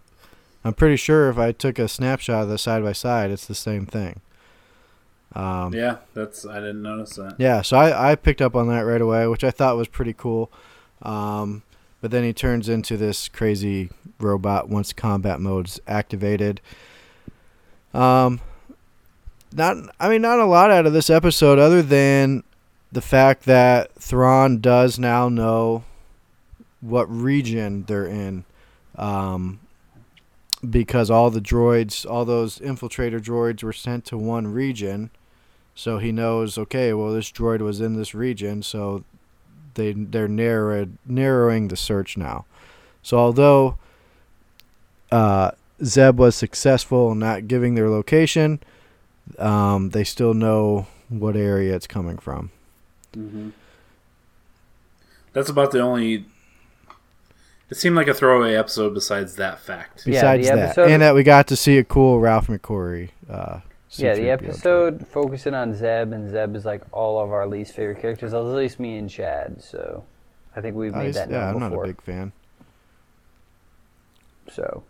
[0.63, 3.55] I'm pretty sure if I took a snapshot of the side by side, it's the
[3.55, 4.21] same thing.
[5.33, 7.35] Um, yeah, that's I didn't notice that.
[7.37, 10.13] yeah, so I, I picked up on that right away, which I thought was pretty
[10.13, 10.51] cool.
[11.03, 11.63] Um,
[12.01, 13.89] but then he turns into this crazy
[14.19, 16.59] robot once combat mode's activated.
[17.93, 18.39] Um,
[19.53, 22.43] not, I mean, not a lot out of this episode other than
[22.91, 25.83] the fact that Thrawn does now know
[26.81, 28.43] what region they're in.
[28.95, 29.59] Um,
[30.67, 35.09] because all the droids, all those infiltrator droids were sent to one region.
[35.73, 39.03] So he knows, okay, well, this droid was in this region, so
[39.73, 42.45] they they're narrowed, narrowing the search now.
[43.01, 43.77] So although
[45.11, 45.51] uh,
[45.83, 48.59] Zeb was successful in not giving their location,
[49.39, 52.51] um, they still know what area it's coming from.
[53.13, 53.49] Hmm
[55.33, 56.25] That's about the only.
[57.69, 58.93] It seemed like a throwaway episode.
[58.93, 62.47] Besides that fact, Besides the that, and that we got to see a cool Ralph
[62.47, 63.09] McQuarrie.
[63.29, 63.59] Uh,
[63.91, 67.73] Yeah, the C-3PO episode focusing on Zeb, and Zeb is like all of our least
[67.73, 69.61] favorite characters, at least me and Chad.
[69.63, 70.03] So
[70.55, 72.33] I think we've made he's- that yeah, known I'm not a big fan.
[74.51, 74.83] So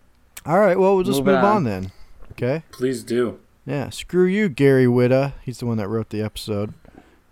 [0.45, 1.55] All right, well, we'll just Moving move on.
[1.57, 1.63] on.
[1.65, 1.91] then.
[2.31, 2.63] Okay.
[2.71, 3.39] please do.
[3.65, 5.33] Yeah, screw you, Gary Whitta.
[5.43, 6.73] He's the one that wrote the episode.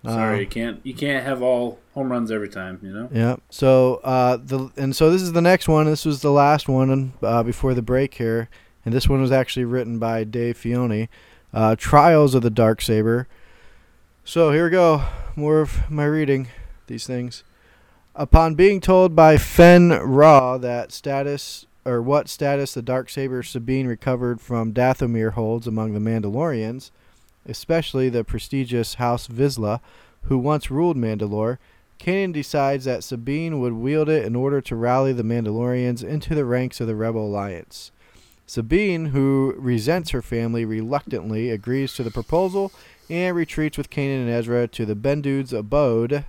[0.06, 0.80] Sorry, Uh, you can't.
[0.84, 2.80] You can't have all home runs every time.
[2.82, 3.10] You know.
[3.12, 3.36] Yeah.
[3.50, 5.86] So uh, the and so this is the next one.
[5.86, 8.50] This was the last one uh, before the break here,
[8.86, 11.10] and this one was actually written by Dave Filoni.
[11.54, 13.28] Uh, Trials of the Dark Saber.
[14.24, 15.04] So here we go.
[15.36, 16.48] More of my reading
[16.88, 17.44] these things.
[18.16, 23.88] Upon being told by Fenn Rau that status or what status the dark saber Sabine
[23.88, 26.92] recovered from Dathomir holds among the Mandalorians,
[27.48, 29.80] especially the prestigious House Vizsla,
[30.24, 31.58] who once ruled Mandalore,
[32.00, 36.46] Kanan decides that Sabine would wield it in order to rally the Mandalorians into the
[36.46, 37.92] ranks of the Rebel Alliance.
[38.48, 42.72] Sabine, who resents her family, reluctantly agrees to the proposal
[43.10, 46.26] and retreats with Kanan and Ezra to the Bendu's abode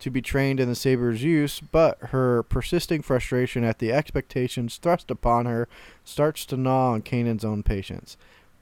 [0.00, 5.10] to be trained in the saber's use, but her persisting frustration at the expectations thrust
[5.10, 5.68] upon her
[6.04, 8.16] starts to gnaw on Kanan's own patience.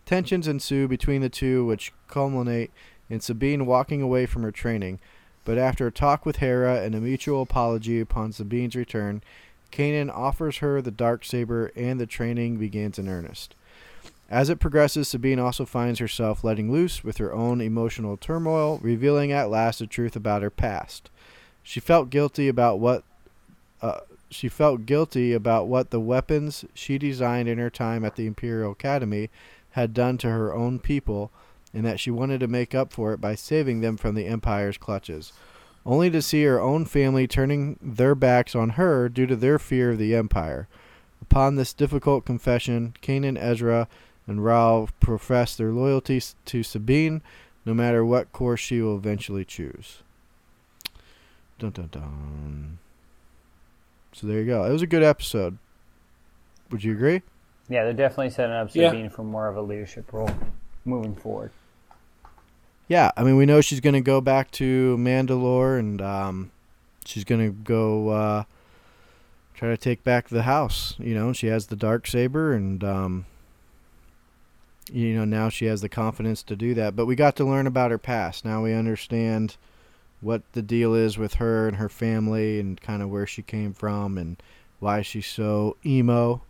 [0.07, 2.71] Tensions ensue between the two, which culminate
[3.09, 4.99] in Sabine walking away from her training.
[5.45, 9.23] But after a talk with Hera and a mutual apology upon Sabine's return,
[9.71, 13.55] Kanan offers her the dark saber and the training begins in earnest.
[14.31, 19.31] As it progresses, Sabine also finds herself letting loose with her own emotional turmoil, revealing
[19.31, 21.11] at last the truth about her past.
[21.63, 23.05] She felt guilty about what
[23.83, 24.01] uh,
[24.31, 28.73] she felt guilty about what the weapons she designed in her time at the Imperial
[28.73, 29.29] Academy
[29.73, 31.31] had done to her own people,
[31.75, 34.79] and that she wanted to make up for it by saving them from the Empire's
[34.79, 35.33] clutches,
[35.85, 39.91] only to see her own family turning their backs on her due to their fear
[39.93, 40.69] of the Empire.
[41.21, 43.89] Upon this difficult confession, Kanan, Ezra,
[44.27, 47.23] and Rau profess their loyalty to Sabine,
[47.65, 50.03] no matter what course she will eventually choose.
[51.59, 52.79] Dun dun dun.
[54.13, 54.65] So there you go.
[54.65, 55.59] It was a good episode.
[56.71, 57.23] Would you agree?
[57.69, 58.91] Yeah, they're definitely setting up Yeah.
[58.91, 60.31] Sabine for more of a leadership role
[60.85, 61.51] moving forward.
[62.89, 66.51] Yeah, I mean, we know she's going to go back to Mandalore, and um,
[67.07, 68.45] she's going to go uh,
[69.55, 70.95] try to take back the house.
[70.99, 73.27] You know, she has the dark saber, and um,
[74.93, 76.97] you know now she has the confidence to do that.
[76.97, 78.45] But we got to learn about her past.
[78.45, 79.57] Now we understand
[80.21, 83.73] what the deal is with her and her family, and kind of where she came
[83.73, 84.37] from, and
[84.81, 86.43] why she's so emo,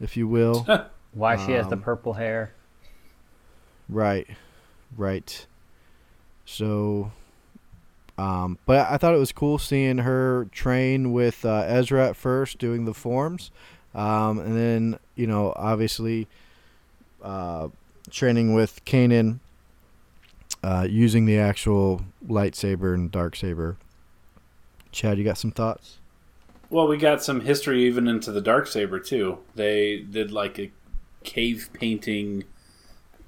[0.00, 0.66] if you will.
[1.12, 2.52] Why she has the Um, purple hair.
[3.88, 4.28] Right,
[4.96, 5.46] right.
[6.44, 7.10] So,
[8.18, 12.58] um, but I thought it was cool seeing her train with uh, Ezra at first,
[12.58, 13.50] doing the forms,
[13.94, 16.28] um, and then you know, obviously,
[17.22, 17.68] uh,
[18.10, 19.40] training with Kanan,
[20.62, 23.76] uh, using the actual lightsaber and dark saber.
[24.92, 25.98] Chad, you got some thoughts?
[26.70, 29.38] Well, we got some history even into the dark saber too.
[29.56, 30.70] They did like a
[31.24, 32.44] cave painting,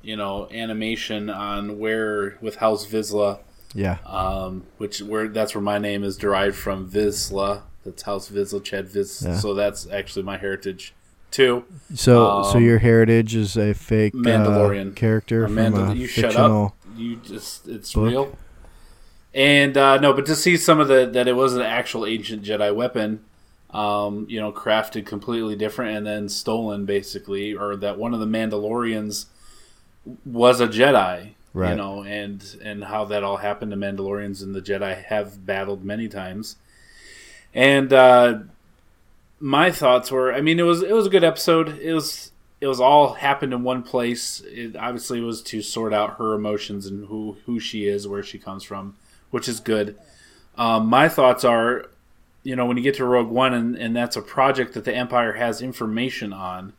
[0.03, 3.41] you know, animation on where with House Vizsla,
[3.75, 7.63] Yeah, um, which where that's where my name is derived from Vizsla.
[7.85, 9.23] That's House Vizsla, Chad Viz.
[9.27, 9.37] Yeah.
[9.37, 10.95] So that's actually my heritage
[11.33, 11.65] too.
[11.95, 14.93] So, so Um, your heritage is a fake Mandalorian.
[14.93, 16.67] uh, character from Amanda, a you shut fictional.
[16.67, 16.77] up.
[16.97, 18.09] You just it's book.
[18.09, 18.39] real.
[19.35, 22.43] And uh, no, but to see some of the that it was an actual ancient
[22.45, 23.25] Jedi weapon,
[23.73, 28.27] um, you know, crafted completely different and then stolen basically, or that one of the
[28.27, 29.27] Mandalorians
[30.25, 31.33] was a Jedi,
[31.71, 35.85] you know, and and how that all happened to Mandalorians and the Jedi have battled
[35.85, 36.57] many times.
[37.55, 38.41] And uh,
[39.41, 41.79] my thoughts were, I mean, it was it was a good episode.
[41.79, 44.41] It was it was all happened in one place.
[44.47, 48.39] It obviously was to sort out her emotions and who who she is, where she
[48.39, 48.97] comes from,
[49.31, 49.97] which is good.
[50.57, 51.91] Um, my thoughts are,
[52.43, 54.95] you know, when you get to Rogue One, and, and that's a project that the
[54.95, 56.73] Empire has information on.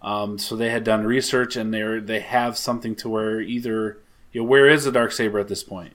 [0.00, 3.98] Um, so they had done research, and they they have something to where either
[4.32, 5.94] you know where is the dark saber at this point,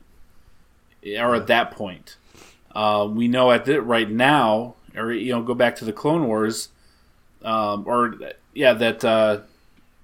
[1.06, 2.16] or at that point.
[2.74, 6.28] Uh, we know at the, right now, or you know, go back to the Clone
[6.28, 6.70] Wars,
[7.44, 8.16] um, or
[8.54, 9.42] yeah, that uh,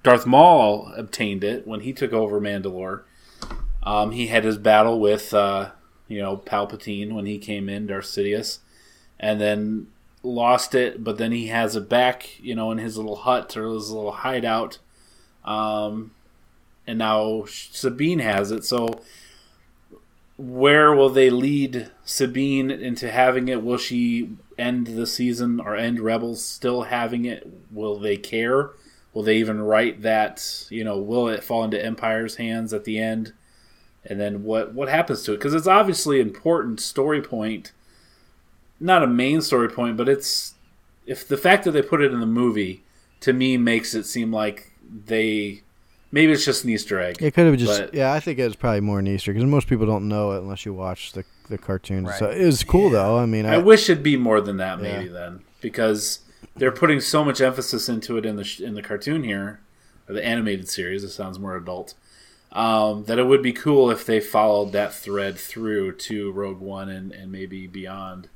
[0.04, 3.04] Darth Maul obtained it when he took over Mandalore.
[3.84, 5.72] Um, he had his battle with uh,
[6.08, 8.60] you know Palpatine when he came in, Darth Sidious,
[9.20, 9.88] and then
[10.22, 11.04] lost it.
[11.04, 14.12] But then he has it back, you know, in his little hut or his little
[14.12, 14.80] hideout.
[15.44, 16.12] Um,
[16.88, 18.66] and now Sabine has it.
[18.66, 19.02] So
[20.38, 23.64] where will they lead Sabine into having it?
[23.64, 27.48] Will she end the season or end Rebels still having it?
[27.72, 28.72] Will they care?
[29.14, 30.66] Will they even write that?
[30.70, 33.34] You know, will it fall into Empire's hands at the end?
[34.04, 35.38] And then what what happens to it?
[35.38, 37.72] Because it's obviously important story point,
[38.80, 40.54] not a main story point, but it's
[41.06, 42.84] if the fact that they put it in the movie
[43.22, 44.72] to me makes it seem like
[45.06, 45.62] they
[46.12, 47.18] maybe it's just an Easter egg.
[47.22, 48.14] It could have just But- yeah.
[48.14, 50.74] I think it's probably more an Easter because most people don't know it unless you
[50.74, 52.08] watch the the cartoons.
[52.08, 52.20] Right.
[52.20, 53.18] So it was cool though.
[53.18, 55.12] I mean, I, I wish it'd be more than that, maybe Yeah.
[55.12, 56.20] then, because
[56.56, 59.60] they're putting so much emphasis into it in the sh- in the cartoon here,
[60.08, 61.04] or the animated series.
[61.04, 61.96] It sounds more adult.
[62.54, 66.88] Um, that it would be cool if they followed that thread through to Rogue One
[66.88, 68.30] and, and maybe beyond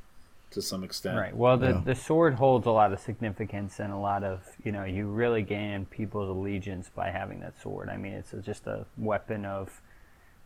[0.57, 1.17] to some extent.
[1.17, 1.35] Right.
[1.35, 1.81] Well, the Yeah.
[1.85, 5.43] the sword holds a lot of significance and a lot of you know you really
[5.43, 7.89] gain people's allegiance by having that sword.
[7.89, 9.81] I mean, it's a, just a weapon of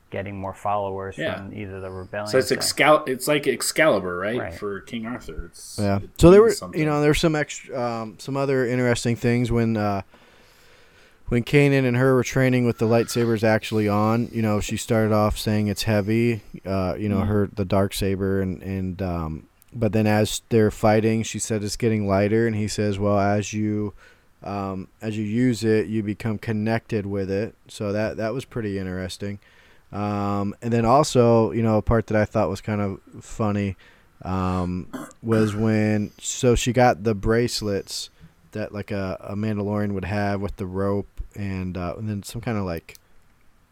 [0.09, 1.35] getting more followers Yeah.
[1.37, 2.27] from either the rebellion.
[2.27, 4.37] So it's side- Excal- It's like Excalibur, right?
[4.39, 4.53] Right.
[4.53, 5.45] For King Arthur.
[5.45, 5.99] It's, yeah.
[6.03, 6.77] it So there were something.
[6.79, 10.01] you know there were some extra um, some other interesting things when uh,
[11.29, 14.27] when Kanan and her were training with the lightsabers actually on.
[14.33, 16.41] You know, she started off saying it's heavy.
[16.65, 17.27] Uh, you know, Mhm.
[17.27, 21.77] her the dark saber and and um, but then as they're fighting, she said it's
[21.77, 23.93] getting lighter, and he says, well, as you
[24.43, 27.55] um, as you use it, you become connected with it.
[27.67, 29.39] So that that was pretty interesting.
[29.91, 33.75] Um, and then also, you know, a part that I thought was kind of funny
[34.23, 34.87] um,
[35.21, 38.09] was when so she got the bracelets
[38.51, 42.41] that like a, a Mandalorian would have with the rope and uh, and then some
[42.41, 42.97] kind of like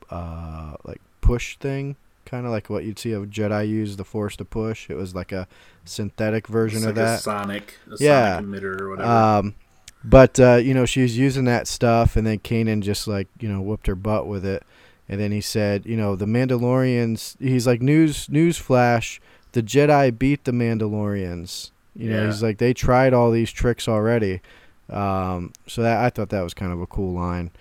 [0.09, 1.95] uh, like push thing,
[2.29, 4.89] kind of like what you'd see a Jedi use the Force to push.
[4.89, 5.47] It was like a
[5.85, 7.19] synthetic version It's of that.
[7.19, 8.35] a sonic, a Yeah.
[8.37, 9.09] sonic emitter or whatever.
[9.09, 9.55] Um,
[10.03, 13.49] but uh, you know, she was using that stuff, and then Kanan just like you
[13.49, 14.63] know whooped her butt with it.
[15.11, 17.35] And then he said, you know, the Mandalorians.
[17.39, 19.19] He's like news news flash.
[19.53, 21.71] The Jedi beat the Mandalorians.
[21.95, 22.25] You know, Yeah.
[22.27, 24.41] he's like they tried all these tricks already.
[24.89, 27.51] Um, so that I thought that was kind of a cool line.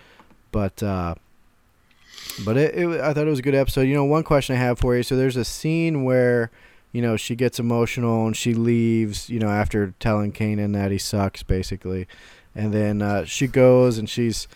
[0.52, 1.14] But uh,
[2.44, 3.82] but it, it I thought it was a good episode.
[3.82, 5.02] You know, one question I have for you.
[5.02, 6.50] So there's a scene where
[6.92, 9.28] you know she gets emotional and she leaves.
[9.28, 12.06] You know, after telling Kanan that he sucks, basically,
[12.54, 14.48] and then uh, she goes and she's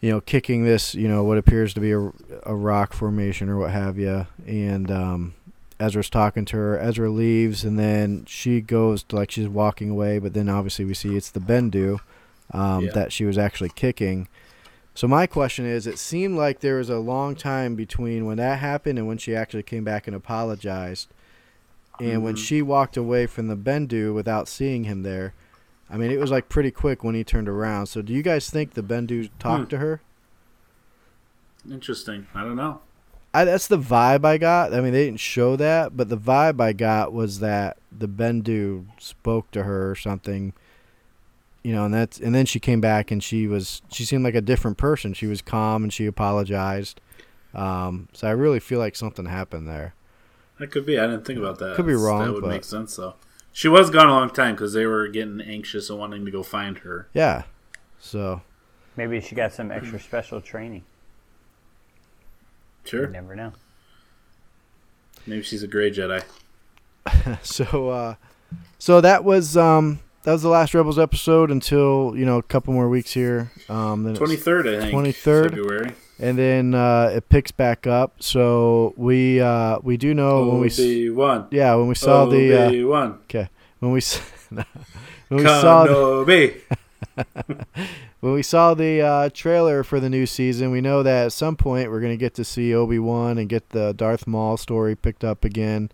[0.00, 2.12] you know kicking this you know what appears to be a,
[2.44, 5.34] a rock formation or what have you, and um,
[5.80, 6.78] Ezra's talking to her.
[6.78, 10.18] Ezra leaves, and then she goes to, like she's walking away.
[10.18, 12.00] But then obviously we see it's the Bendu
[12.52, 12.92] um, Yeah.
[12.92, 14.28] that she was actually kicking.
[14.94, 18.60] So my question is, it seemed like there was a long time between when that
[18.60, 21.08] happened and when she actually came back and apologized.
[22.00, 22.36] And when Mm-hmm.
[22.36, 25.34] she walked away from the Bendu without seeing him there,
[25.90, 27.86] I mean, it was like pretty quick when he turned around.
[27.86, 29.70] So do you guys think the Bendu talked Hmm.
[29.70, 30.02] to her?
[31.70, 32.26] Interesting.
[32.34, 32.80] I don't know.
[33.32, 34.72] I, that's the vibe I got.
[34.72, 38.86] I mean, they didn't show that, but the vibe I got was that the Bendu
[38.98, 40.52] spoke to her or something.
[41.64, 44.34] You know, and that's and then she came back and she was she seemed like
[44.36, 45.14] a different person.
[45.14, 47.00] She was calm and she apologized.
[47.54, 49.94] Um, so I really feel like something happened there.
[50.58, 50.98] That could be.
[50.98, 51.74] I didn't think about that.
[51.74, 53.14] Could be wrong, That would but- make sense, though.
[53.52, 56.42] She was gone a long time because they were getting anxious and wanting to go
[56.42, 57.08] find her.
[57.14, 57.44] Yeah.
[58.00, 58.42] So
[58.96, 60.82] Maybe she got some extra special training.
[62.84, 63.04] Sure.
[63.06, 63.52] You never know.
[65.26, 66.22] Maybe she's a gray Jedi.
[67.42, 68.14] so uh,
[68.78, 72.72] so that was um that was the last Rebels episode until you know a couple
[72.72, 73.52] more weeks here.
[73.68, 74.92] Um, then Twenty third, I think.
[74.94, 75.50] 23rd?
[75.50, 75.92] February.
[76.18, 78.22] and then uh, it picks back up.
[78.22, 82.66] So we uh, we do know when we Obi yeah when we saw the uh,
[82.66, 83.18] Obi Wan.
[83.24, 83.48] okay
[83.80, 84.00] when we
[85.28, 86.60] when we saw the,
[88.20, 91.56] when we saw the uh, trailer for the new season, we know that at some
[91.56, 95.22] point we're gonna get to see Obi Wan and get the Darth Maul story picked
[95.24, 95.90] up again.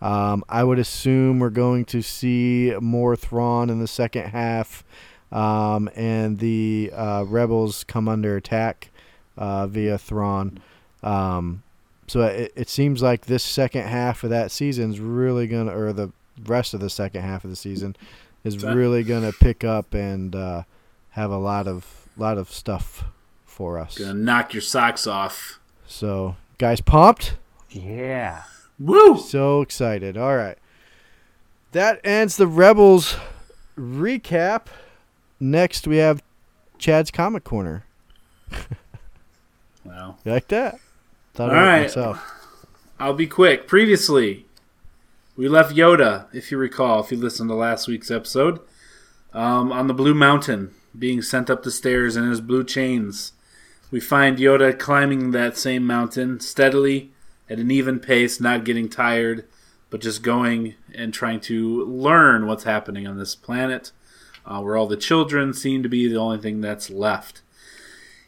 [0.00, 4.84] Um, I would assume we're going to see more Thrawn in the second half,
[5.32, 8.90] um, and the uh, rebels come under attack
[9.36, 10.60] uh, via Thrawn.
[11.02, 11.62] Um,
[12.06, 15.92] so it, it seems like this second half of that season is really gonna, or
[15.92, 16.12] the
[16.44, 17.96] rest of the second half of the season
[18.42, 20.62] is really gonna pick up and uh,
[21.10, 23.04] have a lot of lot of stuff
[23.44, 23.98] for us.
[23.98, 25.60] Gonna knock your socks off.
[25.86, 27.36] So, guys, pumped?
[27.70, 28.42] Yeah.
[28.78, 29.18] Woo!
[29.18, 30.16] So excited!
[30.16, 30.58] All right,
[31.72, 33.16] that ends the Rebels
[33.78, 34.66] recap.
[35.40, 36.22] Next, we have
[36.78, 37.84] Chad's Comic Corner.
[39.84, 40.16] Wow.
[40.24, 40.78] You like that?
[41.34, 41.82] Thought All right.
[41.82, 42.18] myself.
[42.98, 43.66] I'll be quick.
[43.66, 44.46] Previously,
[45.36, 48.60] we left Yoda, if you recall, if you listened to last week's episode,
[49.32, 53.32] um, on the Blue Mountain, being sent up the stairs in his blue chains.
[53.90, 57.12] We find Yoda climbing that same mountain steadily,
[57.48, 59.46] at an even pace, not getting tired,
[59.90, 63.92] but just going and trying to learn what's happening on this planet,
[64.46, 67.42] uh, where all the children seem to be the only thing that's left.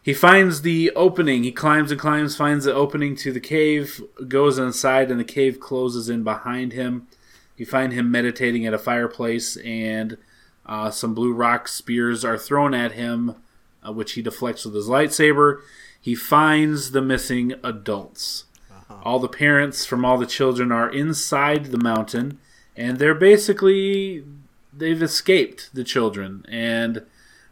[0.06, 1.42] He finds the opening.
[1.42, 5.58] He climbs and climbs, finds the opening to the cave, goes inside, and the cave
[5.58, 7.08] closes in behind him.
[7.56, 10.16] You find him meditating at a fireplace, and
[10.64, 13.34] uh, some blue rock spears are thrown at him,
[13.84, 15.60] uh, which he deflects with his lightsaber.
[16.00, 18.44] He finds the missing adults.
[18.88, 22.38] All the parents from all the children are inside the mountain,
[22.76, 24.24] and they're basically
[24.72, 27.02] they've escaped the children and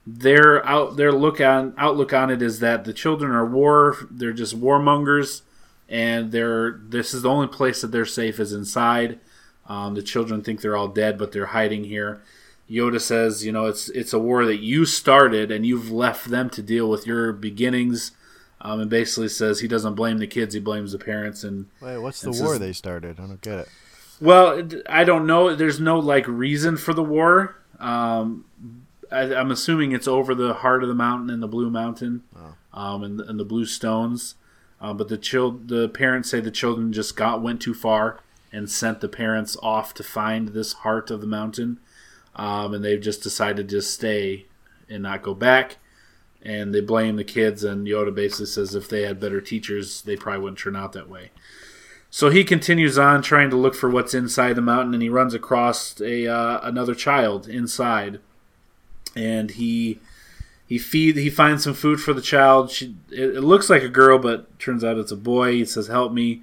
[0.07, 4.35] their out their look on outlook on it is that the children are war they're
[4.35, 5.41] just warmongers
[5.89, 9.19] and they're this is the only place that they're safe is inside.
[9.67, 12.23] Um, the children think they're all dead but they're hiding here.
[12.71, 16.51] Yoda says you know it's it's a war that you started and you've left them
[16.51, 18.13] to deal with your beginnings
[18.65, 21.99] um, and basically says he doesn't blame the kids he blames the parents and Wait,
[21.99, 23.21] what's the war they started?
[23.21, 23.69] I don't get it.
[24.21, 25.55] well, I don't know.
[25.55, 27.57] There's no like reason for the war.
[27.79, 28.47] Um,
[29.13, 32.23] I, I'm assuming it's over the heart of the mountain and the Blue Mountain,
[32.73, 34.35] um, and, and the Blue Stones.
[34.81, 38.21] Uh, but the child, the parents say the children just got went too far
[38.53, 41.79] and sent the parents off to find this heart of the mountain,
[42.37, 44.47] um, and they've just decided to stay
[44.89, 45.77] and not go back.
[46.45, 50.15] And they blame the kids, and Yoda basically says if they had better teachers, they
[50.15, 51.31] probably wouldn't turn out that way.
[52.11, 55.35] So he continues on trying to look for what's inside the mountain, and he runs
[55.35, 58.21] across a uh, another child inside,
[59.17, 59.99] and he
[60.67, 62.71] he feed he finds some food for the child.
[62.71, 65.53] She it, it looks like a girl, but turns out it's a boy.
[65.53, 66.43] He says, "Help me."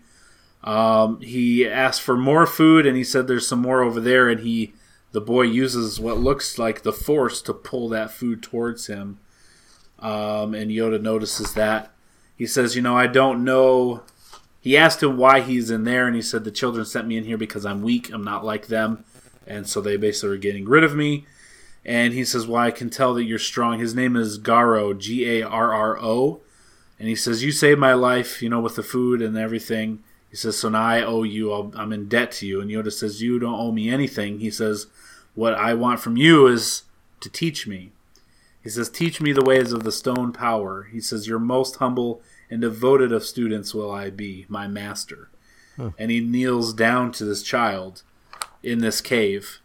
[0.63, 4.41] Um, he asks for more food, and he said, "There's some more over there." And
[4.41, 4.73] he
[5.11, 9.19] the boy uses what looks like the force to pull that food towards him.
[10.01, 11.91] Um, and Yoda notices that.
[12.35, 14.03] He says, "You know, I don't know."
[14.61, 17.23] He asked him why he's in there, and he said, The children sent me in
[17.23, 18.11] here because I'm weak.
[18.13, 19.03] I'm not like them.
[19.47, 21.25] And so they basically are getting rid of me.
[21.83, 23.79] And he says, Well, I can tell that you're strong.
[23.79, 26.41] His name is Garro, G A R R O.
[26.99, 30.03] And he says, You saved my life, you know, with the food and everything.
[30.29, 31.51] He says, So now I owe you.
[31.51, 32.61] I'll, I'm in debt to you.
[32.61, 34.39] And Yoda says, You don't owe me anything.
[34.39, 34.85] He says,
[35.33, 36.83] What I want from you is
[37.21, 37.91] to teach me.
[38.63, 40.83] He says, Teach me the ways of the stone power.
[40.83, 45.29] He says, Your most humble and devoted of students will I be, my master.
[45.97, 48.03] and he kneels down to this child
[48.61, 49.59] in this cave.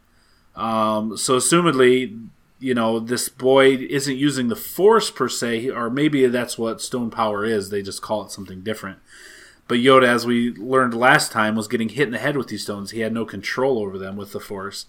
[0.55, 2.29] Um, so, assumedly,
[2.59, 7.11] you know, this boy isn't using the force per se, or maybe that's what stone
[7.11, 7.69] power is.
[7.69, 8.99] They just call it something different.
[9.69, 12.63] But Yoda, as we learned last time, was getting hit in the head with these
[12.63, 12.93] stones.
[12.93, 14.87] He had no control over them with the force.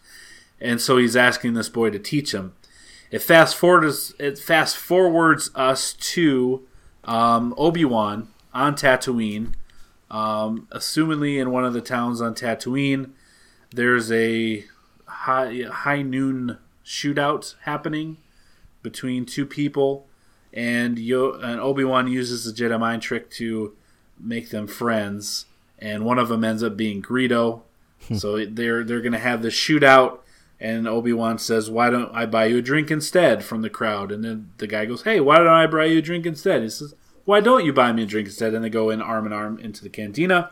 [0.62, 2.54] And so he's asking this boy to teach him.
[3.12, 6.68] It fast forwards, it fast forwards us to
[7.06, 9.54] um, Obi Wan on Tatooine,
[10.12, 13.12] um, assumingly in one of the towns on Tatooine.
[13.72, 14.66] There's a
[15.06, 18.18] high, high noon shootout happening
[18.82, 20.08] between two people,
[20.54, 23.76] and Yo- and Obi Wan uses the Jedi mind trick to
[24.20, 25.46] make them friends,
[25.80, 27.62] and one of them ends up being Greedo.
[28.16, 30.20] so they're they're gonna have the shootout,
[30.60, 34.12] and Obi Wan says, "Why don't I buy you a drink instead?" from the crowd,
[34.12, 36.70] and then the guy goes, "Hey, why don't I buy you a drink instead?" He
[36.70, 36.94] says,
[37.26, 39.60] "Why don't you buy me a drink instead?" And they go in arm in arm
[39.60, 40.52] into the cantina.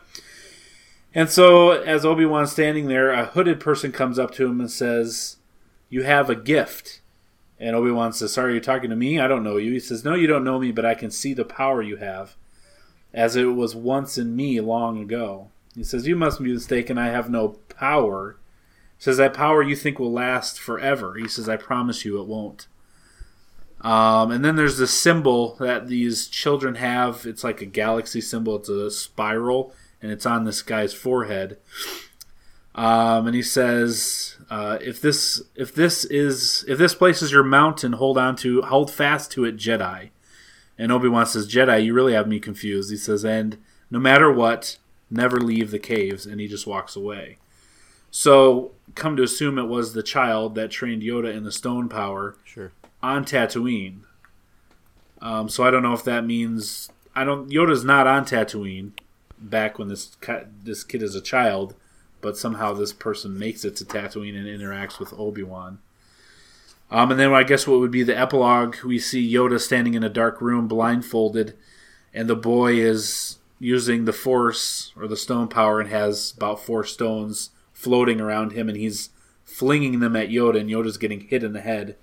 [1.14, 4.70] And so, as Obi Wan's standing there, a hooded person comes up to him and
[4.70, 5.36] says,
[5.88, 7.00] "You have a gift."
[7.58, 9.18] And Obi Wan says, "Sorry, you're talking to me.
[9.18, 11.34] I don't know you." He says, "No, you don't know me, but I can see
[11.34, 12.36] the power you have."
[13.16, 15.48] as it was once in me long ago.
[15.74, 18.36] He says, You must be mistaken, I have no power.
[18.98, 21.14] Says, That power you think will last forever.
[21.14, 22.66] He says, I promise you it won't.
[23.82, 27.26] Um, and then there's this symbol that these children have.
[27.26, 31.58] It's like a galaxy symbol, it's a spiral, and it's on this guy's forehead.
[32.74, 37.44] Um, and he says, uh, "If this, if this is, if this place is your
[37.44, 40.10] mountain, hold on to, hold fast to it, Jedi."
[40.78, 42.90] And Obi Wan says, Jedi, you really have me confused.
[42.90, 43.58] He says, and
[43.90, 44.78] no matter what,
[45.10, 46.26] never leave the caves.
[46.26, 47.38] And he just walks away.
[48.18, 52.34] So, come to assume it was the child that trained Yoda in the stone power
[52.46, 52.72] Sure.
[53.02, 54.04] on Tatooine.
[55.20, 57.50] Um, so I don't know if that means I don't.
[57.50, 58.92] Yoda's not on Tatooine
[59.38, 60.16] back when this
[60.64, 61.74] this kid is a child,
[62.22, 65.80] but somehow this person makes it to Tatooine and interacts with Obi Wan.
[66.90, 68.76] Um, and then I guess what would be the epilogue?
[68.82, 71.54] We see Yoda standing in a dark room, blindfolded,
[72.14, 76.82] and the boy is using the Force or the stone power and has about four
[76.82, 77.50] stones
[77.86, 79.10] floating around him, and he's
[79.44, 81.96] flinging them at Yoda, and Yoda's getting hit in the head.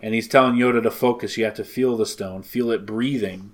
[0.00, 1.38] And he's telling Yoda to focus.
[1.38, 3.52] You have to feel the stone, feel it breathing.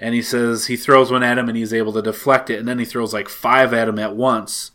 [0.00, 2.66] And he says he throws one at him, and he's able to deflect it, and
[2.66, 4.72] then he throws like five at him at once.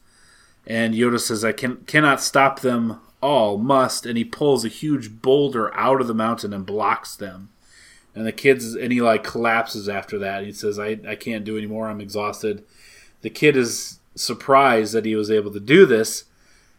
[0.66, 5.22] And Yoda says, "I can cannot stop them all must and he pulls a huge
[5.22, 7.50] boulder out of the mountain and blocks them
[8.16, 11.58] and the kids and he like collapses after that he says i, I can't do
[11.58, 12.64] anymore i'm exhausted
[13.22, 16.26] the kid is surprised that he was able to do this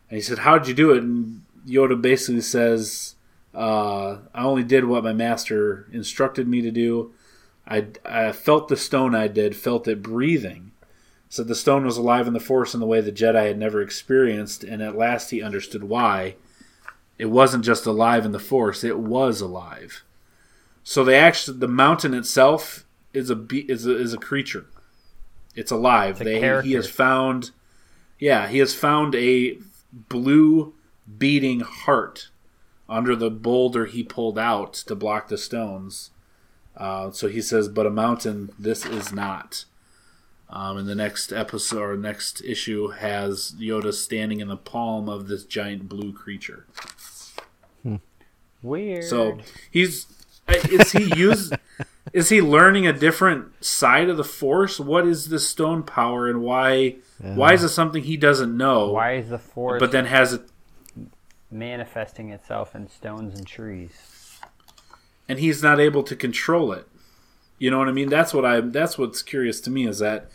[0.09, 3.15] and he said how'd you do it and yoda basically says
[3.55, 7.13] uh, i only did what my master instructed me to do
[7.67, 10.73] I, I felt the stone i did felt it breathing
[11.33, 13.81] said the stone was alive in the force in the way the Jedi had never
[13.81, 16.35] experienced, and at last he understood why.
[17.17, 20.03] It wasn't just alive in the force; it was alive.
[20.85, 24.67] So they actually, the mountain itself is a is a, is a creature.
[25.55, 26.21] It's alive.
[26.21, 27.51] It's they he has found,
[28.19, 29.59] yeah, he has found a
[29.93, 30.75] blue
[31.19, 32.29] beating heart
[32.89, 36.11] under the boulder he pulled out to block the stones.
[36.77, 39.65] Uh, so he says, but a mountain, this is not.
[40.49, 45.29] Um, and the next episode or next issue has Yoda standing in the palm of
[45.29, 46.67] this giant blue creature.
[48.63, 49.05] Weird.
[49.05, 49.39] So
[49.71, 50.07] he's
[50.71, 51.53] is he use
[52.13, 54.79] is he learning a different side of the Force?
[54.79, 58.91] What is this stone power and why why is it something he doesn't know?
[58.93, 60.43] why is the force But then has it
[61.51, 63.91] manifesting itself in stones and trees?
[65.29, 66.87] and he's not able to control it.
[67.59, 68.09] You know what I mean?
[68.09, 70.29] That's what I that's what's curious to me is that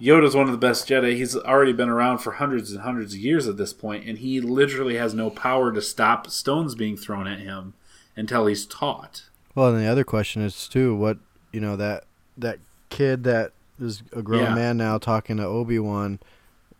[0.00, 1.16] Yoda's one of the best Jedi.
[1.16, 4.40] He's already been around for hundreds and hundreds of years at this point, and he
[4.40, 7.72] literally has no power to stop stones being thrown at him
[8.16, 9.24] until he's taught.
[9.58, 11.18] Well, and the other question is too, what
[11.52, 12.04] you know that
[12.36, 13.50] that kid that
[13.80, 14.54] is a grown Yeah.
[14.54, 16.20] man now talking to Obi Wan.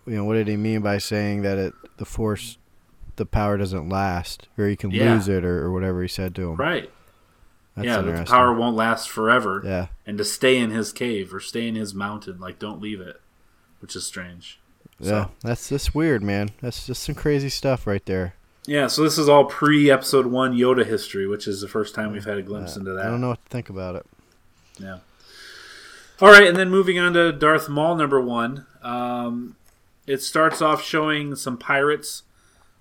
[0.06, 2.56] You know, what did he mean by saying that it the Force,
[3.16, 5.14] the power doesn't last, or you can Yeah.
[5.14, 6.56] lose it, or, or whatever he said to him.
[6.56, 6.88] Right.
[7.74, 9.60] That's yeah, that the power won't last forever.
[9.64, 13.00] Yeah, And to stay in his cave or stay in his mountain, like don't leave
[13.00, 13.20] it.
[13.80, 14.60] Which is strange.
[15.00, 16.50] yeah, So- that's just weird, man.
[16.60, 18.34] That's just some crazy stuff right there.
[18.68, 22.12] Yeah, so this is all pre episode one Yoda history, which is the first time
[22.12, 23.06] we've had a glimpse into that.
[23.06, 24.04] I don't know what to think about it.
[24.78, 24.98] Yeah.
[26.20, 28.66] All right, and then moving on to Darth Maul number one.
[28.82, 29.56] Um,
[30.06, 32.24] it starts off showing some pirates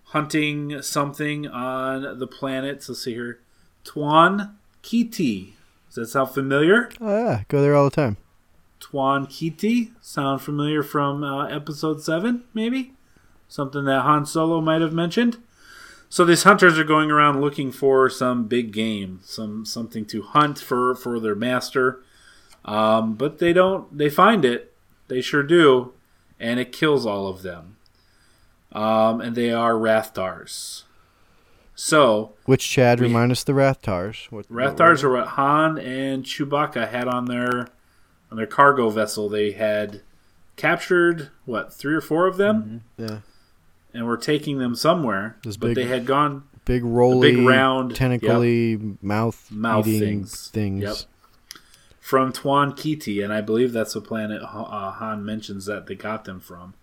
[0.07, 2.83] hunting something on the planet.
[2.89, 3.39] Let's see here.
[3.85, 5.53] Twon Ketee.
[5.88, 6.89] Does that sound familiar?
[6.99, 8.17] Oh yeah, go there all the time.
[8.81, 9.91] Twon Ketee.
[10.01, 12.91] Sound familiar from uh, episode 7, maybe?
[13.47, 15.38] Something that Han Solo might have mentioned.
[16.10, 20.58] So these hunters are going around looking for some big game, some something to hunt
[20.60, 22.01] for for their master.
[22.66, 23.95] Um, but they don't.
[23.97, 24.74] They find it.
[25.10, 25.93] They sure do,
[26.39, 27.76] and it kills all of them.
[28.72, 30.84] Um, and they are Rathtars.
[31.76, 34.32] So Which Chad We- remind us the Rathtars?
[34.32, 37.68] What, Rathtars are what Han and Chewbacca had on their
[38.32, 39.30] on their cargo vessel.
[39.30, 40.01] They had
[40.55, 43.20] captured what three or four of them, Yeah.
[43.97, 45.37] And were taking them somewhere.
[45.43, 50.49] Those but big- they had gone Big rolly, round- tentacly mouth, Mouth eating things.
[50.49, 50.83] things.
[50.83, 50.95] Yep.
[51.99, 56.25] from Twon Ketee, and I believe that's the planet uh, Han mentions that they got
[56.25, 56.73] them from.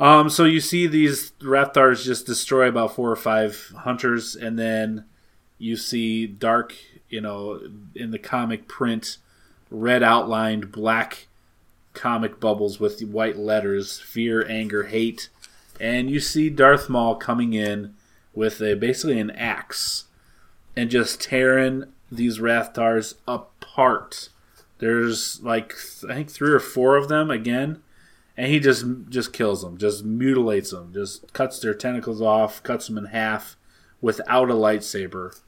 [0.00, 5.04] Um, so you see these Rathtars just destroy about four or five hunters, and then
[5.58, 6.74] you see dark,
[7.08, 7.60] you know,
[7.94, 9.18] in the comic print,
[9.70, 11.28] red outlined black
[11.92, 15.28] comic bubbles with white letters: fear, anger, hate,
[15.80, 17.94] and you see Darth Maul coming in
[18.34, 20.04] with a basically an axe
[20.76, 24.28] and just tearing these Rathtars apart.
[24.78, 25.74] There's like
[26.08, 27.82] I think three or four of them again,
[28.36, 32.86] and he just just kills them, just mutilates them, just cuts their tentacles off, cuts
[32.86, 33.56] them in half
[34.00, 35.40] without a lightsaber.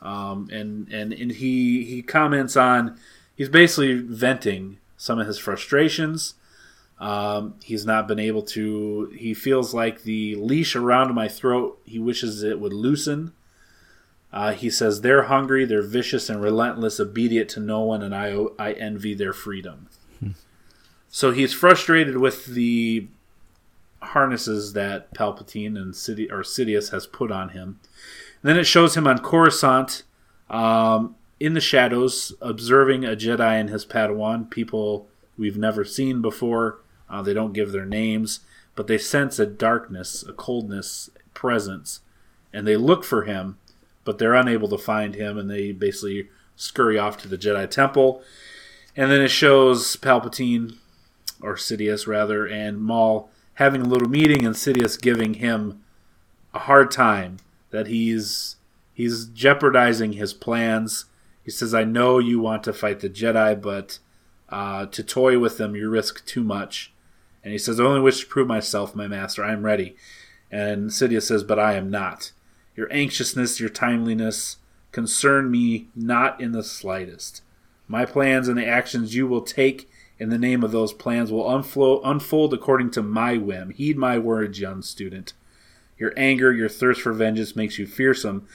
[0.00, 2.98] Um, and and and he he comments on
[3.34, 6.34] he's basically venting some of his frustrations.
[7.00, 9.10] Um, he's not been able to.
[9.16, 11.80] He feels like the leash around my throat.
[11.84, 13.32] He wishes it would loosen.
[14.32, 18.36] Uh, he says they're hungry, they're vicious and relentless, obedient to no one, and I
[18.58, 19.88] I envy their freedom.
[21.10, 23.08] So he's frustrated with the
[24.00, 27.80] harnesses that Palpatine and City or Sidious has put on him.
[28.42, 30.04] then it shows him on Coruscant,
[30.48, 36.79] um, in the shadows, observing a Jedi and his Padawan, people we've never seen before.
[37.10, 38.40] Uh, they don't give their names,
[38.74, 42.00] but they sense a darkness, a coldness, presence,
[42.52, 43.58] and they look for him
[44.04, 48.22] but they're unable to find him, and they basically scurry off to the Jedi Temple.
[48.96, 50.78] And then it shows Palpatine,
[51.40, 55.82] or Sidious rather, and Maul having a little meeting, and Sidious giving him
[56.52, 57.38] a hard time
[57.70, 58.56] that he's
[58.92, 61.04] he's jeopardizing his plans.
[61.44, 63.98] He says, "I know you want to fight the Jedi, but
[64.48, 66.92] uh, to toy with them, you risk too much."
[67.42, 69.44] And he says, "I only wish to prove myself, my master.
[69.44, 69.96] I am ready."
[70.50, 72.32] And Sidious says, "But I am not."
[72.76, 74.56] Your anxiousness, your timeliness
[74.92, 77.42] concern me not in the slightest.
[77.88, 79.88] My plans and the actions you will take
[80.18, 83.70] in the name of those plans will unflow, unfold according to my whim.
[83.70, 85.32] Heed my words, young student.
[85.98, 88.46] Your anger, your thirst for vengeance makes you fearsome,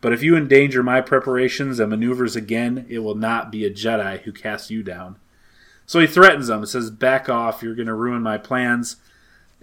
[0.00, 4.20] but if you endanger my preparations and maneuvers again, it will not be a Jedi
[4.22, 5.16] who casts you down.
[5.90, 6.62] So he threatens them.
[6.62, 7.64] It Says, "Back off!
[7.64, 8.94] You're going to ruin my plans."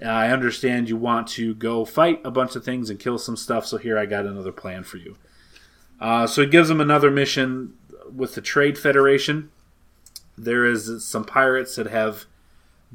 [0.06, 3.66] I understand you want to go fight a bunch of things and kill some stuff,
[3.66, 5.16] so here I got another plan for you.
[6.02, 7.76] Uh, so he gives them another mission
[8.14, 9.52] with the Trade Federation.
[10.38, 12.26] There is some pirates that have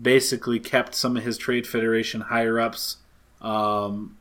[0.01, 2.99] basically kept some of his Trade Federation higher ups,
[3.41, 4.19] um,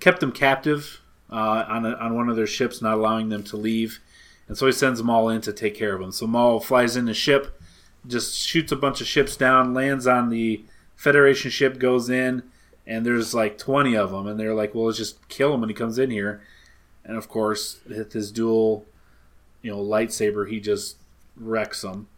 [0.00, 3.58] kept them captive uh, on, a, on one of their ships, not allowing them to
[3.58, 4.00] leave.
[4.48, 6.10] And so he sends them all in to take care of them.
[6.10, 7.58] So Maul flies in the ship,
[8.06, 10.64] just shoots a bunch of ships down, lands on the
[10.96, 12.44] Federation ship goes in,
[12.86, 15.68] and there's like 20 of them, and they're like, well, let's just kill him when
[15.68, 16.42] he comes in here.
[17.04, 18.86] And of course, with his dual,
[19.62, 20.96] you know, lightsaber, he just
[21.36, 22.08] wrecks them.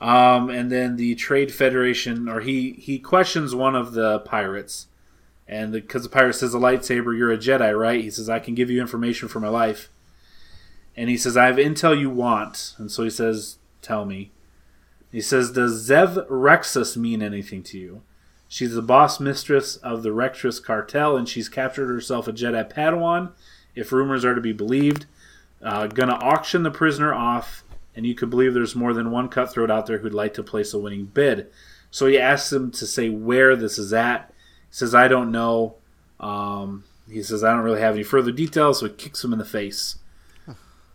[0.00, 4.88] Um, and then the Trade Federation, or he he questions one of the pirates,
[5.48, 8.02] and because the, pirate says a lightsaber, you're a Jedi, right?
[8.02, 9.88] He says I can give you information for my life,
[10.94, 14.32] and he says I have intel you want, and so he says, tell me.
[15.16, 18.02] He says, Does Xev Xrexus mean anything to you?
[18.48, 23.32] She's the boss mistress of the Rectress cartel, and she's captured herself a Jedi Padawan,
[23.74, 25.06] if rumors are to be believed.
[25.62, 27.64] Uh, gonna auction the prisoner off,
[27.94, 30.74] and you could believe there's more than one cutthroat out there who'd like to place
[30.74, 31.46] a winning bid.
[31.90, 34.30] So he asks him to say where this is at.
[34.68, 35.76] He says, I don't know.
[36.20, 39.38] Um, he says, I don't really have any further details, so he kicks him in
[39.38, 39.96] the face.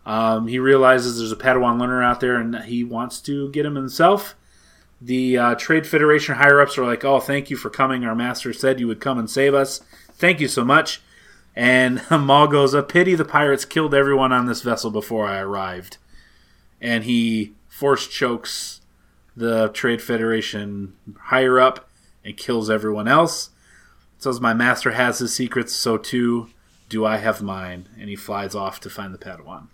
[0.04, 3.76] Um, he realizes there's a Padawan learner out there, and he wants to get him
[3.76, 4.34] himself.
[5.00, 8.04] The uh, Trade Federation higher ups are like, "Oh, thank you for coming.
[8.04, 9.80] Our master said you would come and save us.
[10.12, 11.00] Thank you so much."
[11.54, 15.98] And Maul goes, "A pity the pirates killed everyone on this vessel before I arrived."
[16.80, 18.80] And he force chokes
[19.36, 20.94] the Trade Federation
[21.26, 21.88] higher up
[22.24, 23.50] and kills everyone else.
[24.18, 26.48] Says, "My master has his secrets, so too
[26.88, 29.68] do I have mine." And he flies off to find the Padawan.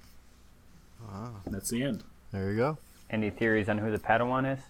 [1.46, 2.04] That's the end.
[2.32, 2.78] There you go.
[3.10, 4.60] Any theories on who the Padawan is?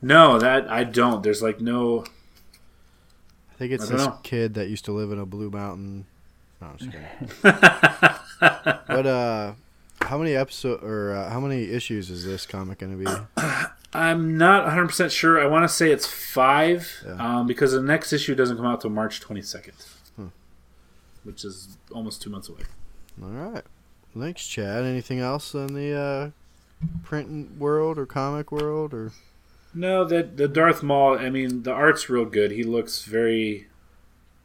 [0.00, 1.22] No, that I don't.
[1.22, 2.04] There's like no.
[3.50, 4.18] I think it's I this know.
[4.22, 6.06] kid that used to live in a blue mountain.
[6.60, 7.30] No, I'm just kidding.
[8.40, 9.52] but uh,
[10.02, 13.42] how many episode or uh, how many issues is this comic going to be?
[13.92, 15.40] I'm not 100 percent sure.
[15.40, 17.38] I want to say it's five, Yeah.
[17.40, 20.26] um, because the next issue doesn't come out till March 22nd, Hmm.
[21.24, 22.60] which is almost two months away.
[23.22, 23.64] All right.
[24.18, 24.84] Thanks, Chad.
[24.84, 26.30] Anything else in the uh,
[27.02, 29.12] print world or comic world or?
[29.74, 31.18] No, that the Darth Maul.
[31.18, 32.50] I mean, the art's real good.
[32.50, 33.68] He looks very,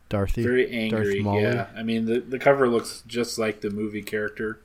[0.09, 0.43] Dorothy.
[0.43, 1.21] very angry.
[1.21, 4.59] Yeah, I mean, the the cover looks just like the movie character.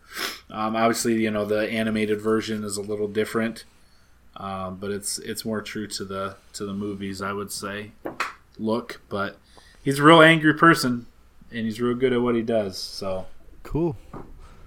[0.51, 3.65] Um, obviously, you know, the animated version is a little different,
[4.37, 7.93] um, but it's it's more true to the to the movies, I would say.
[8.59, 9.39] Look, but
[9.83, 11.07] he's a real angry person,
[11.53, 12.77] and he's real good at what he does.
[12.77, 13.27] So
[13.63, 13.97] Cool.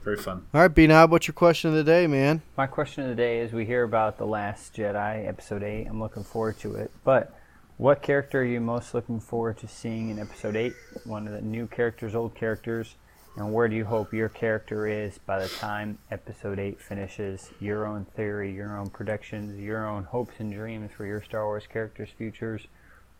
[0.03, 0.45] Very fun.
[0.53, 2.41] All right, B Knob, what's your question of the day, man?
[2.57, 5.87] My question of the day is: We hear about the Last Jedi, Episode Eight.
[5.87, 7.35] I'm looking forward to it, but
[7.77, 10.73] what character are you most looking forward to seeing in Episode Eight?
[11.05, 12.95] One of the new characters, old characters,
[13.37, 17.49] and where do you hope your character is by the time Episode Eight finishes?
[17.59, 21.67] Your own theory, your own predictions, your own hopes and dreams for your Star Wars
[21.71, 22.67] characters' futures.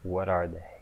[0.04, 0.81] What are they?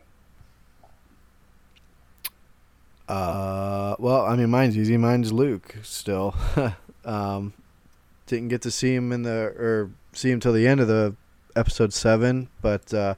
[3.10, 4.96] Uh, well, I mean, mine's easy.
[4.96, 6.32] Mine's Luke still.
[7.04, 7.52] um,
[8.26, 11.16] didn't get to see him in the or see him till the end of the
[11.56, 13.16] episode seven, but uh,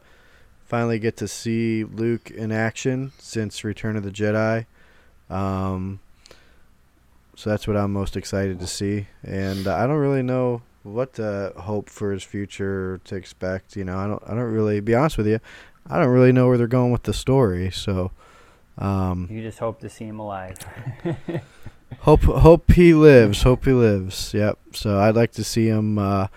[0.65, 4.65] finally get to see Luke in action since Return of the Jedi.
[5.29, 6.01] Um,
[7.37, 11.53] so that's what I'm most excited to see, and I don't really know what to
[11.55, 13.77] hope for his future to expect.
[13.77, 14.23] You know, I don't.
[14.25, 14.81] I don't really.
[14.81, 15.39] Be honest with you,
[15.87, 17.71] I don't really know where they're going with the story.
[17.71, 18.11] So.
[18.79, 20.59] Um, You just hope to see him alive.
[22.01, 23.43] Hope hope he lives.
[23.43, 24.33] Hope he lives.
[24.35, 24.59] Yep.
[24.73, 26.29] So I'd like to see him uh,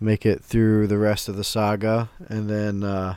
[0.00, 3.16] make it through the rest of the saga, and then uh,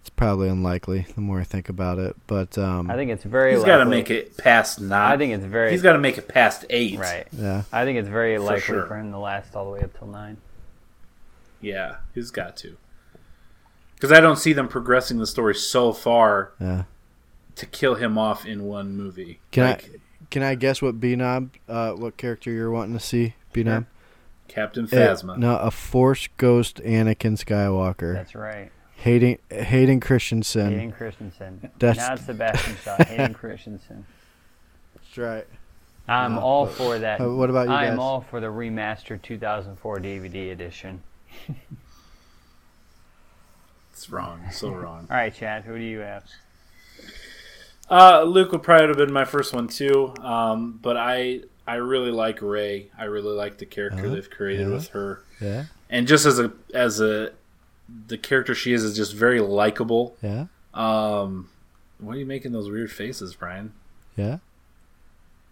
[0.00, 1.06] it's probably unlikely.
[1.14, 3.54] The more I think about it, but um, I think it's very.
[3.54, 5.12] He's got to make it past nine.
[5.12, 5.70] I think it's very.
[5.70, 6.98] he's got to make it past eight.
[6.98, 7.26] right.
[7.32, 8.86] yeah, I think it's very likely sure.
[8.86, 10.38] for him to last all the way up till nine.
[11.60, 12.76] Yeah, he's got to.
[13.94, 16.84] Because I don't see them progressing the story so far yeah.
[17.56, 19.40] To kill him off in one movie.
[19.50, 19.98] Can like I
[20.30, 23.34] can I guess what B Knob, uh, what character you're wanting to see?
[23.52, 23.86] B Knob.
[24.48, 25.38] Captain Uh, Phasma.
[25.38, 28.14] no, a Force Ghost Anakin Skywalker.
[28.14, 28.70] That's right.
[28.96, 30.70] Hayden Hayden Christensen.
[30.72, 31.70] Hayden Christensen.
[31.78, 32.96] That's- Not Sebastian Shaw.
[33.04, 34.06] Hayden Christensen.
[34.94, 35.46] That's right.
[36.08, 37.20] I'm Uh, all but- for that.
[37.20, 37.92] uh, what about you I guys?
[37.94, 41.02] am all for the remastered 2004 DVD edition.
[43.92, 44.40] It's wrong.
[44.50, 45.06] So wrong.
[45.10, 45.64] All right, Chad.
[45.64, 46.24] Who do you have?
[47.90, 50.14] Uh, Luke would probably have been my first one too.
[50.20, 52.90] Um, but I I really like Rey.
[52.98, 54.14] I really like the character Uh-huh.
[54.14, 54.72] they've created Yeah.
[54.74, 55.64] with her, Yeah.
[55.90, 57.32] and just as a as a
[58.08, 60.16] the character she is is just very likable.
[60.22, 60.46] Yeah.
[60.72, 61.48] Um,
[61.98, 63.72] what are you making those weird faces, Brian?
[64.16, 64.38] Yeah.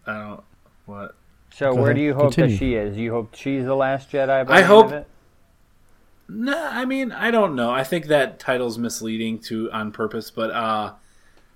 [0.06, 0.42] I don't.
[0.86, 1.14] What?
[1.50, 1.96] So, Go where ahead.
[1.96, 2.50] do you hope Continue.
[2.56, 2.96] that she is?
[2.96, 4.48] You hope she's the last Jedi?
[4.50, 5.04] I hope- End of?
[6.28, 7.70] No, I mean I don't know.
[7.70, 10.92] I think that title's misleading to on purpose, but uh,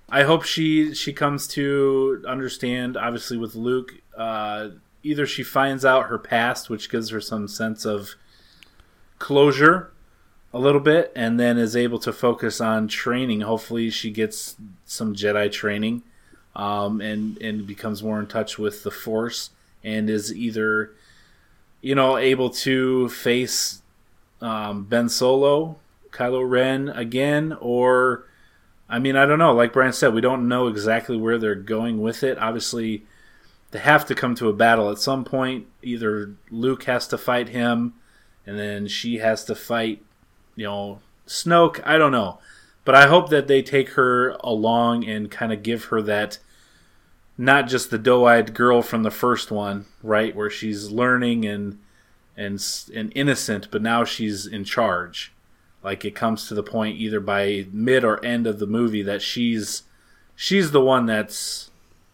[0.09, 2.95] I hope she she comes to understand.
[2.95, 4.69] Obviously, with Luke, uh,
[5.03, 8.15] either she finds out her past, which gives her some sense of
[9.19, 9.91] closure,
[10.53, 13.41] a little bit, and then is able to focus on training.
[13.41, 14.55] Hopefully, she gets
[14.85, 16.03] some Jedi training,
[16.55, 19.49] um, and and becomes more in touch with the Force,
[19.83, 20.93] and is either
[21.81, 23.81] you know able to face
[24.41, 25.75] um, Ben Solo,
[26.11, 28.23] Kylo Ren again, or
[28.89, 29.53] I mean, I don't know.
[29.53, 32.37] Like Brian said, we don't know exactly where they're going with it.
[32.37, 33.05] Obviously,
[33.71, 35.67] they have to come to a battle at some point.
[35.81, 37.93] Either Luke has to fight him,
[38.45, 40.03] and then she has to fight,
[40.55, 41.81] you know, Snoke.
[41.85, 42.39] I don't know,
[42.85, 46.39] but I hope that they take her along and kind of give her that.
[47.37, 51.77] Not just the doe-eyed girl from the first one, right, where she's learning and
[52.35, 52.63] and
[52.95, 55.33] and innocent, but now she's in charge.
[55.83, 59.21] Like it comes to the point either by mid or end of the movie that
[59.21, 59.83] she's
[60.35, 61.69] she's the one that's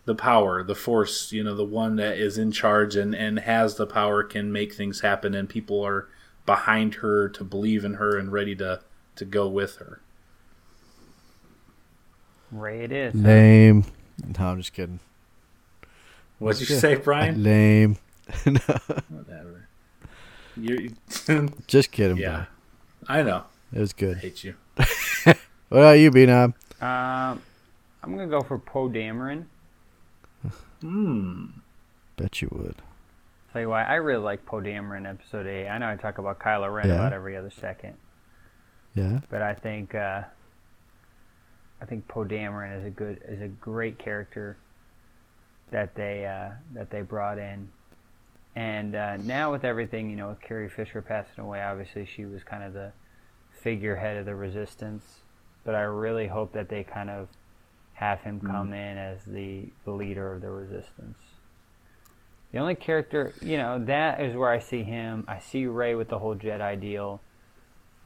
[0.05, 3.75] the power, the force, you know, the one that is in charge and and has
[3.75, 6.07] the power, can make things happen, and people are
[6.45, 8.81] behind her to believe in her and ready to
[9.15, 10.01] to go with her.
[12.51, 13.15] Rey, it is.
[13.15, 13.85] Lame.
[14.37, 14.99] No, I'm just kidding.
[16.37, 17.41] What'd you say, Brian?
[17.43, 17.97] Lame.
[18.45, 18.59] no,
[19.09, 19.67] Whatever.
[20.55, 20.89] You're
[21.67, 22.17] just kidding.
[22.17, 22.45] yeah,
[23.07, 23.15] bro.
[23.15, 23.43] I know.
[23.73, 24.17] It was I good.
[24.17, 24.55] hate you.
[25.69, 26.53] What about you, B Knob?
[26.81, 27.41] Um,
[28.03, 29.45] I'm gonna go for Poe Dameron.
[30.81, 31.45] Hmm.
[32.15, 32.75] Bet you would.
[33.51, 35.67] Tell you why, I really like Poe Dameron episode eight.
[35.67, 36.95] I know I talk about Kylo Ren Yeah.
[36.95, 37.95] about every other second,
[38.93, 39.21] Yeah.
[39.31, 40.21] but I think uh,
[41.81, 44.57] I think Poe Dameron is a good is a great character
[45.71, 47.67] that they uh, that they brought in.
[48.55, 52.43] And uh, now with everything, you know, with Carrie Fisher passing away, obviously she was
[52.43, 52.91] kind of the
[53.63, 55.03] figurehead of the resistance.
[55.63, 57.29] But I really hope that they kind of
[57.93, 61.17] have him come in as the, the leader of the resistance.
[62.51, 65.23] The only character, you know, that is where I see him.
[65.27, 67.21] I see Rey with the whole Jedi deal.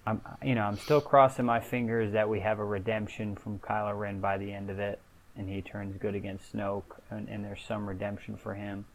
[0.05, 3.97] I'm, you know, I'm still crossing my fingers that we have a redemption from Kylo
[3.97, 4.99] Ren by the end of it,
[5.35, 8.85] and he turns good against Snoke, and, and there's some redemption for him.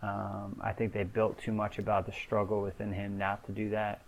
[0.00, 3.70] Um, I think they built too much about the struggle within him not to do
[3.70, 4.02] that.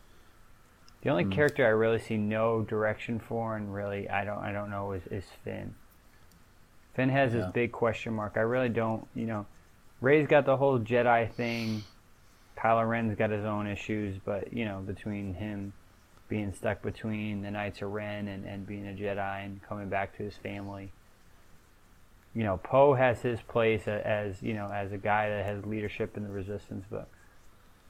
[1.04, 1.30] The only hmm.
[1.30, 5.06] character I really see no direction for, and really I don't I don't know is,
[5.10, 5.74] is Finn.
[6.94, 8.34] Finn has this big question mark.
[8.36, 9.46] I really don't, you know.
[10.00, 11.82] Rey's got the whole Jedi thing.
[12.56, 15.72] Kylo Ren's got his own issues, but you know, between him
[16.28, 20.16] being stuck between the Knights of Ren and, and being a Jedi and coming back
[20.16, 20.92] to his family,
[22.34, 26.16] you know, Poe has his place as you know as a guy that has leadership
[26.16, 27.08] in the Resistance, but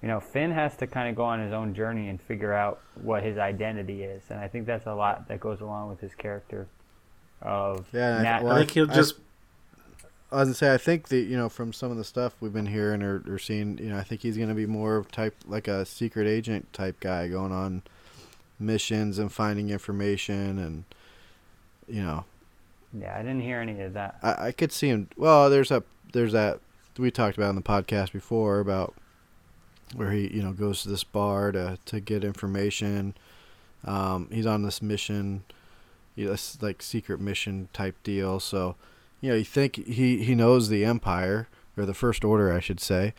[0.05, 2.79] you know, Finn has to kind of go on his own journey and figure out
[3.03, 6.15] what his identity is, and I think that's a lot that goes along with his
[6.15, 6.67] character.
[7.41, 9.15] Of Yeah, and I- well, I think he'll I- just
[10.31, 12.53] I was gonna say, I think that you know from some of the stuff we've
[12.53, 15.37] been hearing or, or seeing, you know, I think he's gonna be more of type
[15.47, 17.81] like a secret agent type guy, going on
[18.59, 20.85] missions and finding information, and
[21.89, 22.27] you know,
[22.93, 24.19] yeah, I didn't hear any of that.
[24.23, 25.09] I, I could see him.
[25.17, 25.83] Well, there's a
[26.13, 26.61] there's that
[26.99, 28.93] we talked about in the podcast before about
[29.95, 33.15] where he you know goes to this bar to to get information.
[33.85, 35.45] Um, he's on this mission,
[36.15, 38.41] you know, this like secret mission type deal.
[38.41, 38.77] So,
[39.21, 42.81] you know, you think he he knows the Empire or the First Order, I should
[42.81, 43.13] say.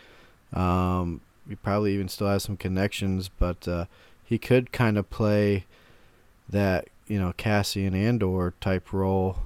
[0.54, 3.86] Um, he probably even still has some connections, but uh,
[4.24, 5.66] he could kind of play
[6.50, 9.38] that you know Cassian Andor type role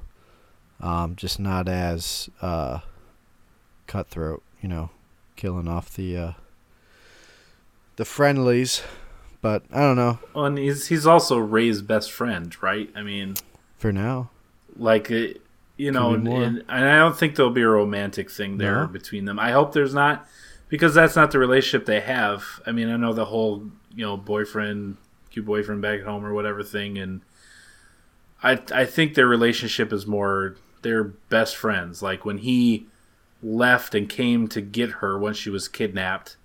[0.81, 2.79] um, just not as uh,
[3.87, 4.89] cutthroat, you know,
[5.35, 6.31] killing off the uh,
[7.99, 8.81] the friendlies.
[9.41, 12.89] But I don't know well, and he's he's also Rey's best friend, right?
[12.95, 13.35] I mean,
[13.77, 14.31] for now.
[14.75, 15.27] like uh,
[15.77, 18.87] you know, and, and, and I don't think there'll be a romantic thing there No?
[18.87, 19.39] between them.
[19.39, 20.27] I hope there's not,
[20.67, 22.43] because that's not the relationship they have.
[22.65, 23.63] I mean, I know the whole
[23.95, 24.97] you know boyfriend,
[25.29, 27.21] cute boyfriend back at home or whatever thing, and
[28.43, 32.01] I I think their relationship is more they're best friends.
[32.01, 32.87] Like when he
[33.41, 36.35] left and came to get her when she was kidnapped.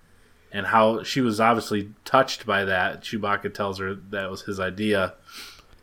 [0.55, 3.01] And how she was obviously touched by that.
[3.01, 5.13] Chewbacca tells her that was his idea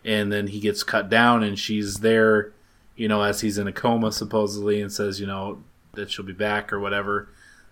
[0.04, 2.52] and then he gets cut down and she's there
[2.96, 5.62] you know as he's in a coma supposedly and says you know
[5.92, 7.28] that she'll be back or whatever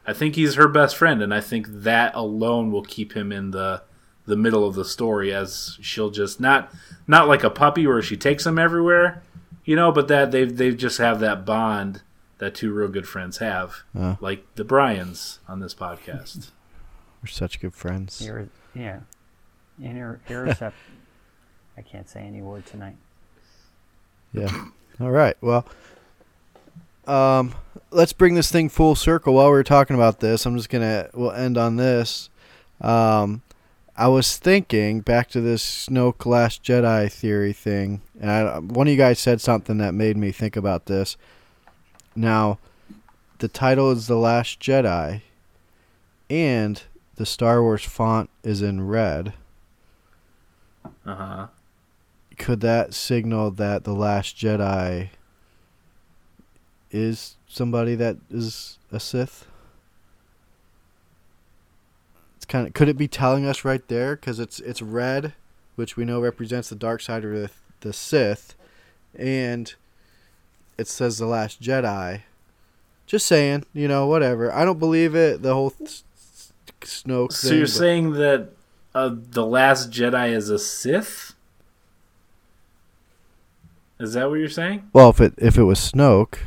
[0.07, 3.51] i think he's her best friend and i think that alone will keep him in
[3.51, 3.83] the
[4.27, 6.73] the middle of the story as she'll just not
[7.09, 9.21] not like a puppy where she takes him everywhere
[9.65, 12.01] you know but that they they just have that bond
[12.39, 14.15] that two real good friends have Uh.
[14.21, 16.53] like the bryans on this podcast
[17.23, 18.21] We're such good friends.
[18.23, 19.01] Irre- yeah.
[19.83, 20.75] Inter- irrecept-
[21.77, 22.97] I can't say any word tonight.
[24.33, 24.67] Yeah.
[25.01, 25.37] All right.
[25.41, 25.67] Well,
[27.07, 27.55] um,
[27.91, 29.35] let's bring this thing full circle.
[29.35, 32.29] While we are talking about this, I'm just gonna we'll end on this.
[32.81, 33.43] Um,
[33.97, 38.91] I was thinking back to this Snoke Last Jedi theory thing, and I, one of
[38.93, 41.17] you guys said something that made me think about this.
[42.15, 42.59] Now,
[43.39, 45.23] the title is The Last Jedi,
[46.29, 46.83] and
[47.21, 49.35] the Star Wars font is in red.
[51.05, 51.49] uh-huh
[52.41, 55.11] could that signal that the last Jedi
[56.91, 59.47] is somebody that is a Sith?
[62.37, 65.35] It's kind of could it be telling us right there because it's it's red,
[65.77, 68.55] which we know represents the dark side of the, the Sith,
[69.15, 69.75] and
[70.79, 72.23] it says the last Jedi.
[73.07, 74.51] Just saying, you know, whatever.
[74.51, 75.43] I don't believe it.
[75.43, 76.05] The whole th-
[76.81, 77.33] Snoke.
[77.33, 78.49] so thing, you're but- saying that
[78.95, 81.35] uh, the last jedi is a sith
[83.99, 86.39] is that what you're saying Well, if it if it was Snoke,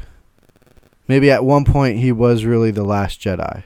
[1.07, 3.63] maybe at one point he was really the last Jedi,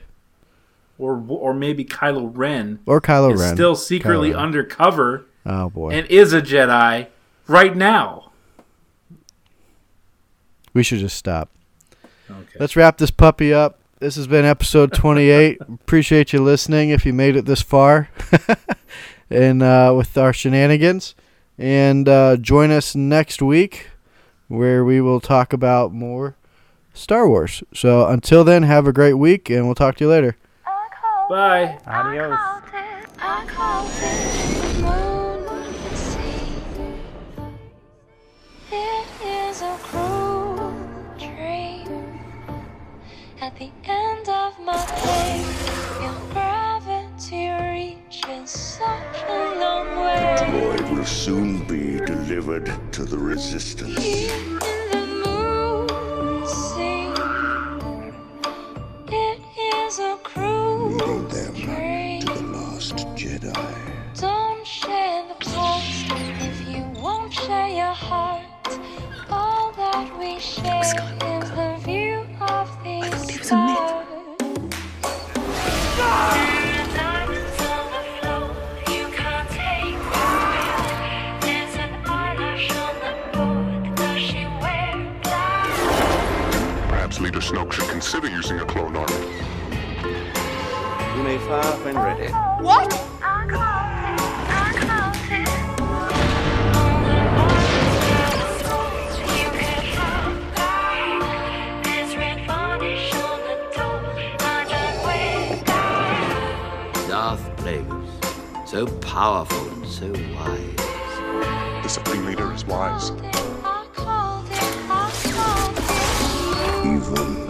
[0.98, 3.54] or or maybe Kylo Ren or Kylo is Ren.
[3.54, 7.06] still secretly undercover Oh boy, and is a Jedi
[7.46, 8.30] right now.
[10.74, 11.48] we should just stop.
[12.30, 12.58] Okay.
[12.60, 13.78] Let's wrap this puppy up.
[14.00, 15.60] This has been episode 28.
[15.68, 18.08] Appreciate you listening if you made it this far,
[19.30, 21.16] and uh, with our shenanigans.
[21.58, 23.88] And uh, join us next week,
[24.46, 26.36] where we will talk about more
[26.94, 27.64] Star Wars.
[27.74, 30.36] So until then, have a great week, and we'll talk to you later.
[30.64, 31.78] I Bye.
[31.84, 32.38] Adios.
[33.20, 34.82] I called it the
[39.82, 40.07] moon
[43.48, 45.42] At the end of my day,
[46.02, 50.36] your gravity reaches such a long way.
[50.38, 53.96] Droid will soon be delivered to the resistance.
[54.04, 54.58] Here in
[54.92, 57.08] the moon sea,
[59.16, 59.40] it
[59.74, 62.20] is a cruel Leading them dream.
[62.20, 63.54] to the lost Jedi.
[64.20, 66.04] Don't share the past
[66.48, 68.44] if you won't share your heart.
[69.30, 70.92] All that we share is
[71.56, 71.97] the view
[72.48, 73.02] of the
[73.42, 74.04] stars.
[76.94, 78.44] Diamonds on the floor,
[78.88, 81.40] you can't take them.
[81.40, 83.94] There's an eyelash on the board.
[83.96, 85.68] Does she wear black?
[86.88, 89.14] Perhaps Leader Snoke should consider using a clone army.
[91.16, 92.32] You may fire when ready.
[92.62, 93.07] What?
[108.68, 110.76] So powerful and so wise.
[111.82, 113.12] The Supreme Leader is wise.
[113.64, 114.46] I called
[115.32, 115.86] called it.
[116.84, 117.46] Even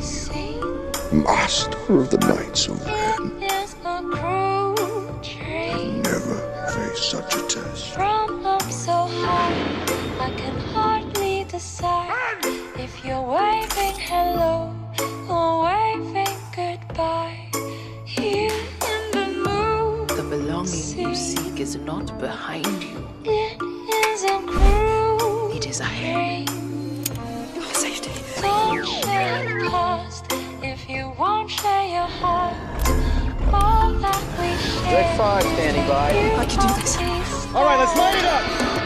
[1.24, 6.02] Master of the Knights of Ren it is a cruel dream.
[6.02, 6.38] never
[6.72, 7.94] face such a test.
[7.94, 9.52] From up so high,
[10.20, 12.44] I can hardly decide
[12.78, 14.72] if you're waving hello
[15.28, 17.27] or waving goodbye.
[21.58, 23.08] You is not behind you.
[23.24, 23.60] it
[24.06, 26.46] is a cruel It is ahead.
[26.46, 27.04] dream.
[27.72, 28.10] Safety.
[28.40, 30.24] Don't share the past
[30.62, 32.54] if you won't share your heart.
[33.52, 35.02] All that we share.
[35.02, 36.10] Red five standing by.
[36.42, 36.96] I can do this.
[37.54, 38.77] All right, let's light it up.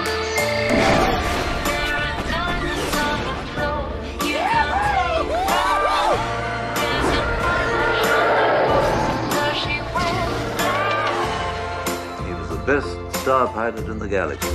[12.66, 14.48] Best star pilot in the galaxy.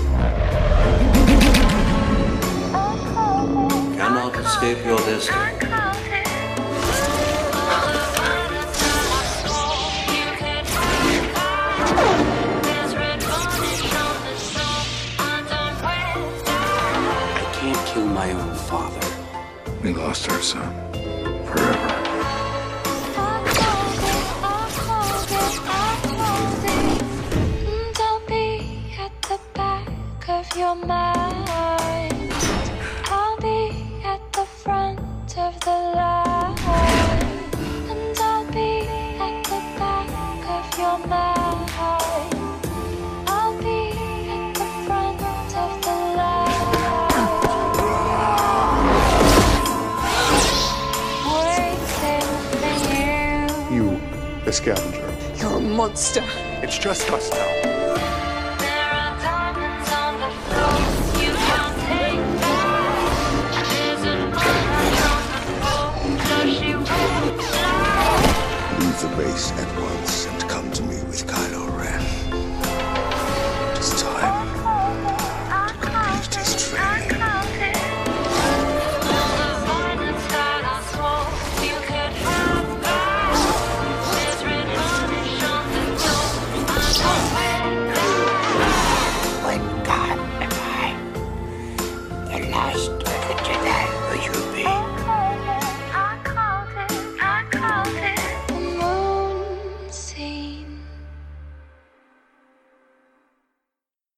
[3.98, 5.38] Cannot escape your destiny.
[5.38, 5.52] I
[17.54, 19.08] can't kill my own father.
[19.84, 20.87] We lost our son.
[30.58, 32.34] Your mind.
[33.06, 35.00] I'll be at the front
[35.38, 36.58] of the line.
[37.92, 38.88] And I'll be
[39.20, 40.10] at the back
[40.58, 41.70] of your mind.
[43.28, 43.92] I'll be
[44.34, 45.22] at the front
[45.64, 46.66] of the line.
[51.36, 53.78] Waiting for you.
[53.78, 53.88] You,
[54.44, 55.10] the scavenger.
[55.40, 56.24] You're a monster.
[56.64, 57.67] It's just us now.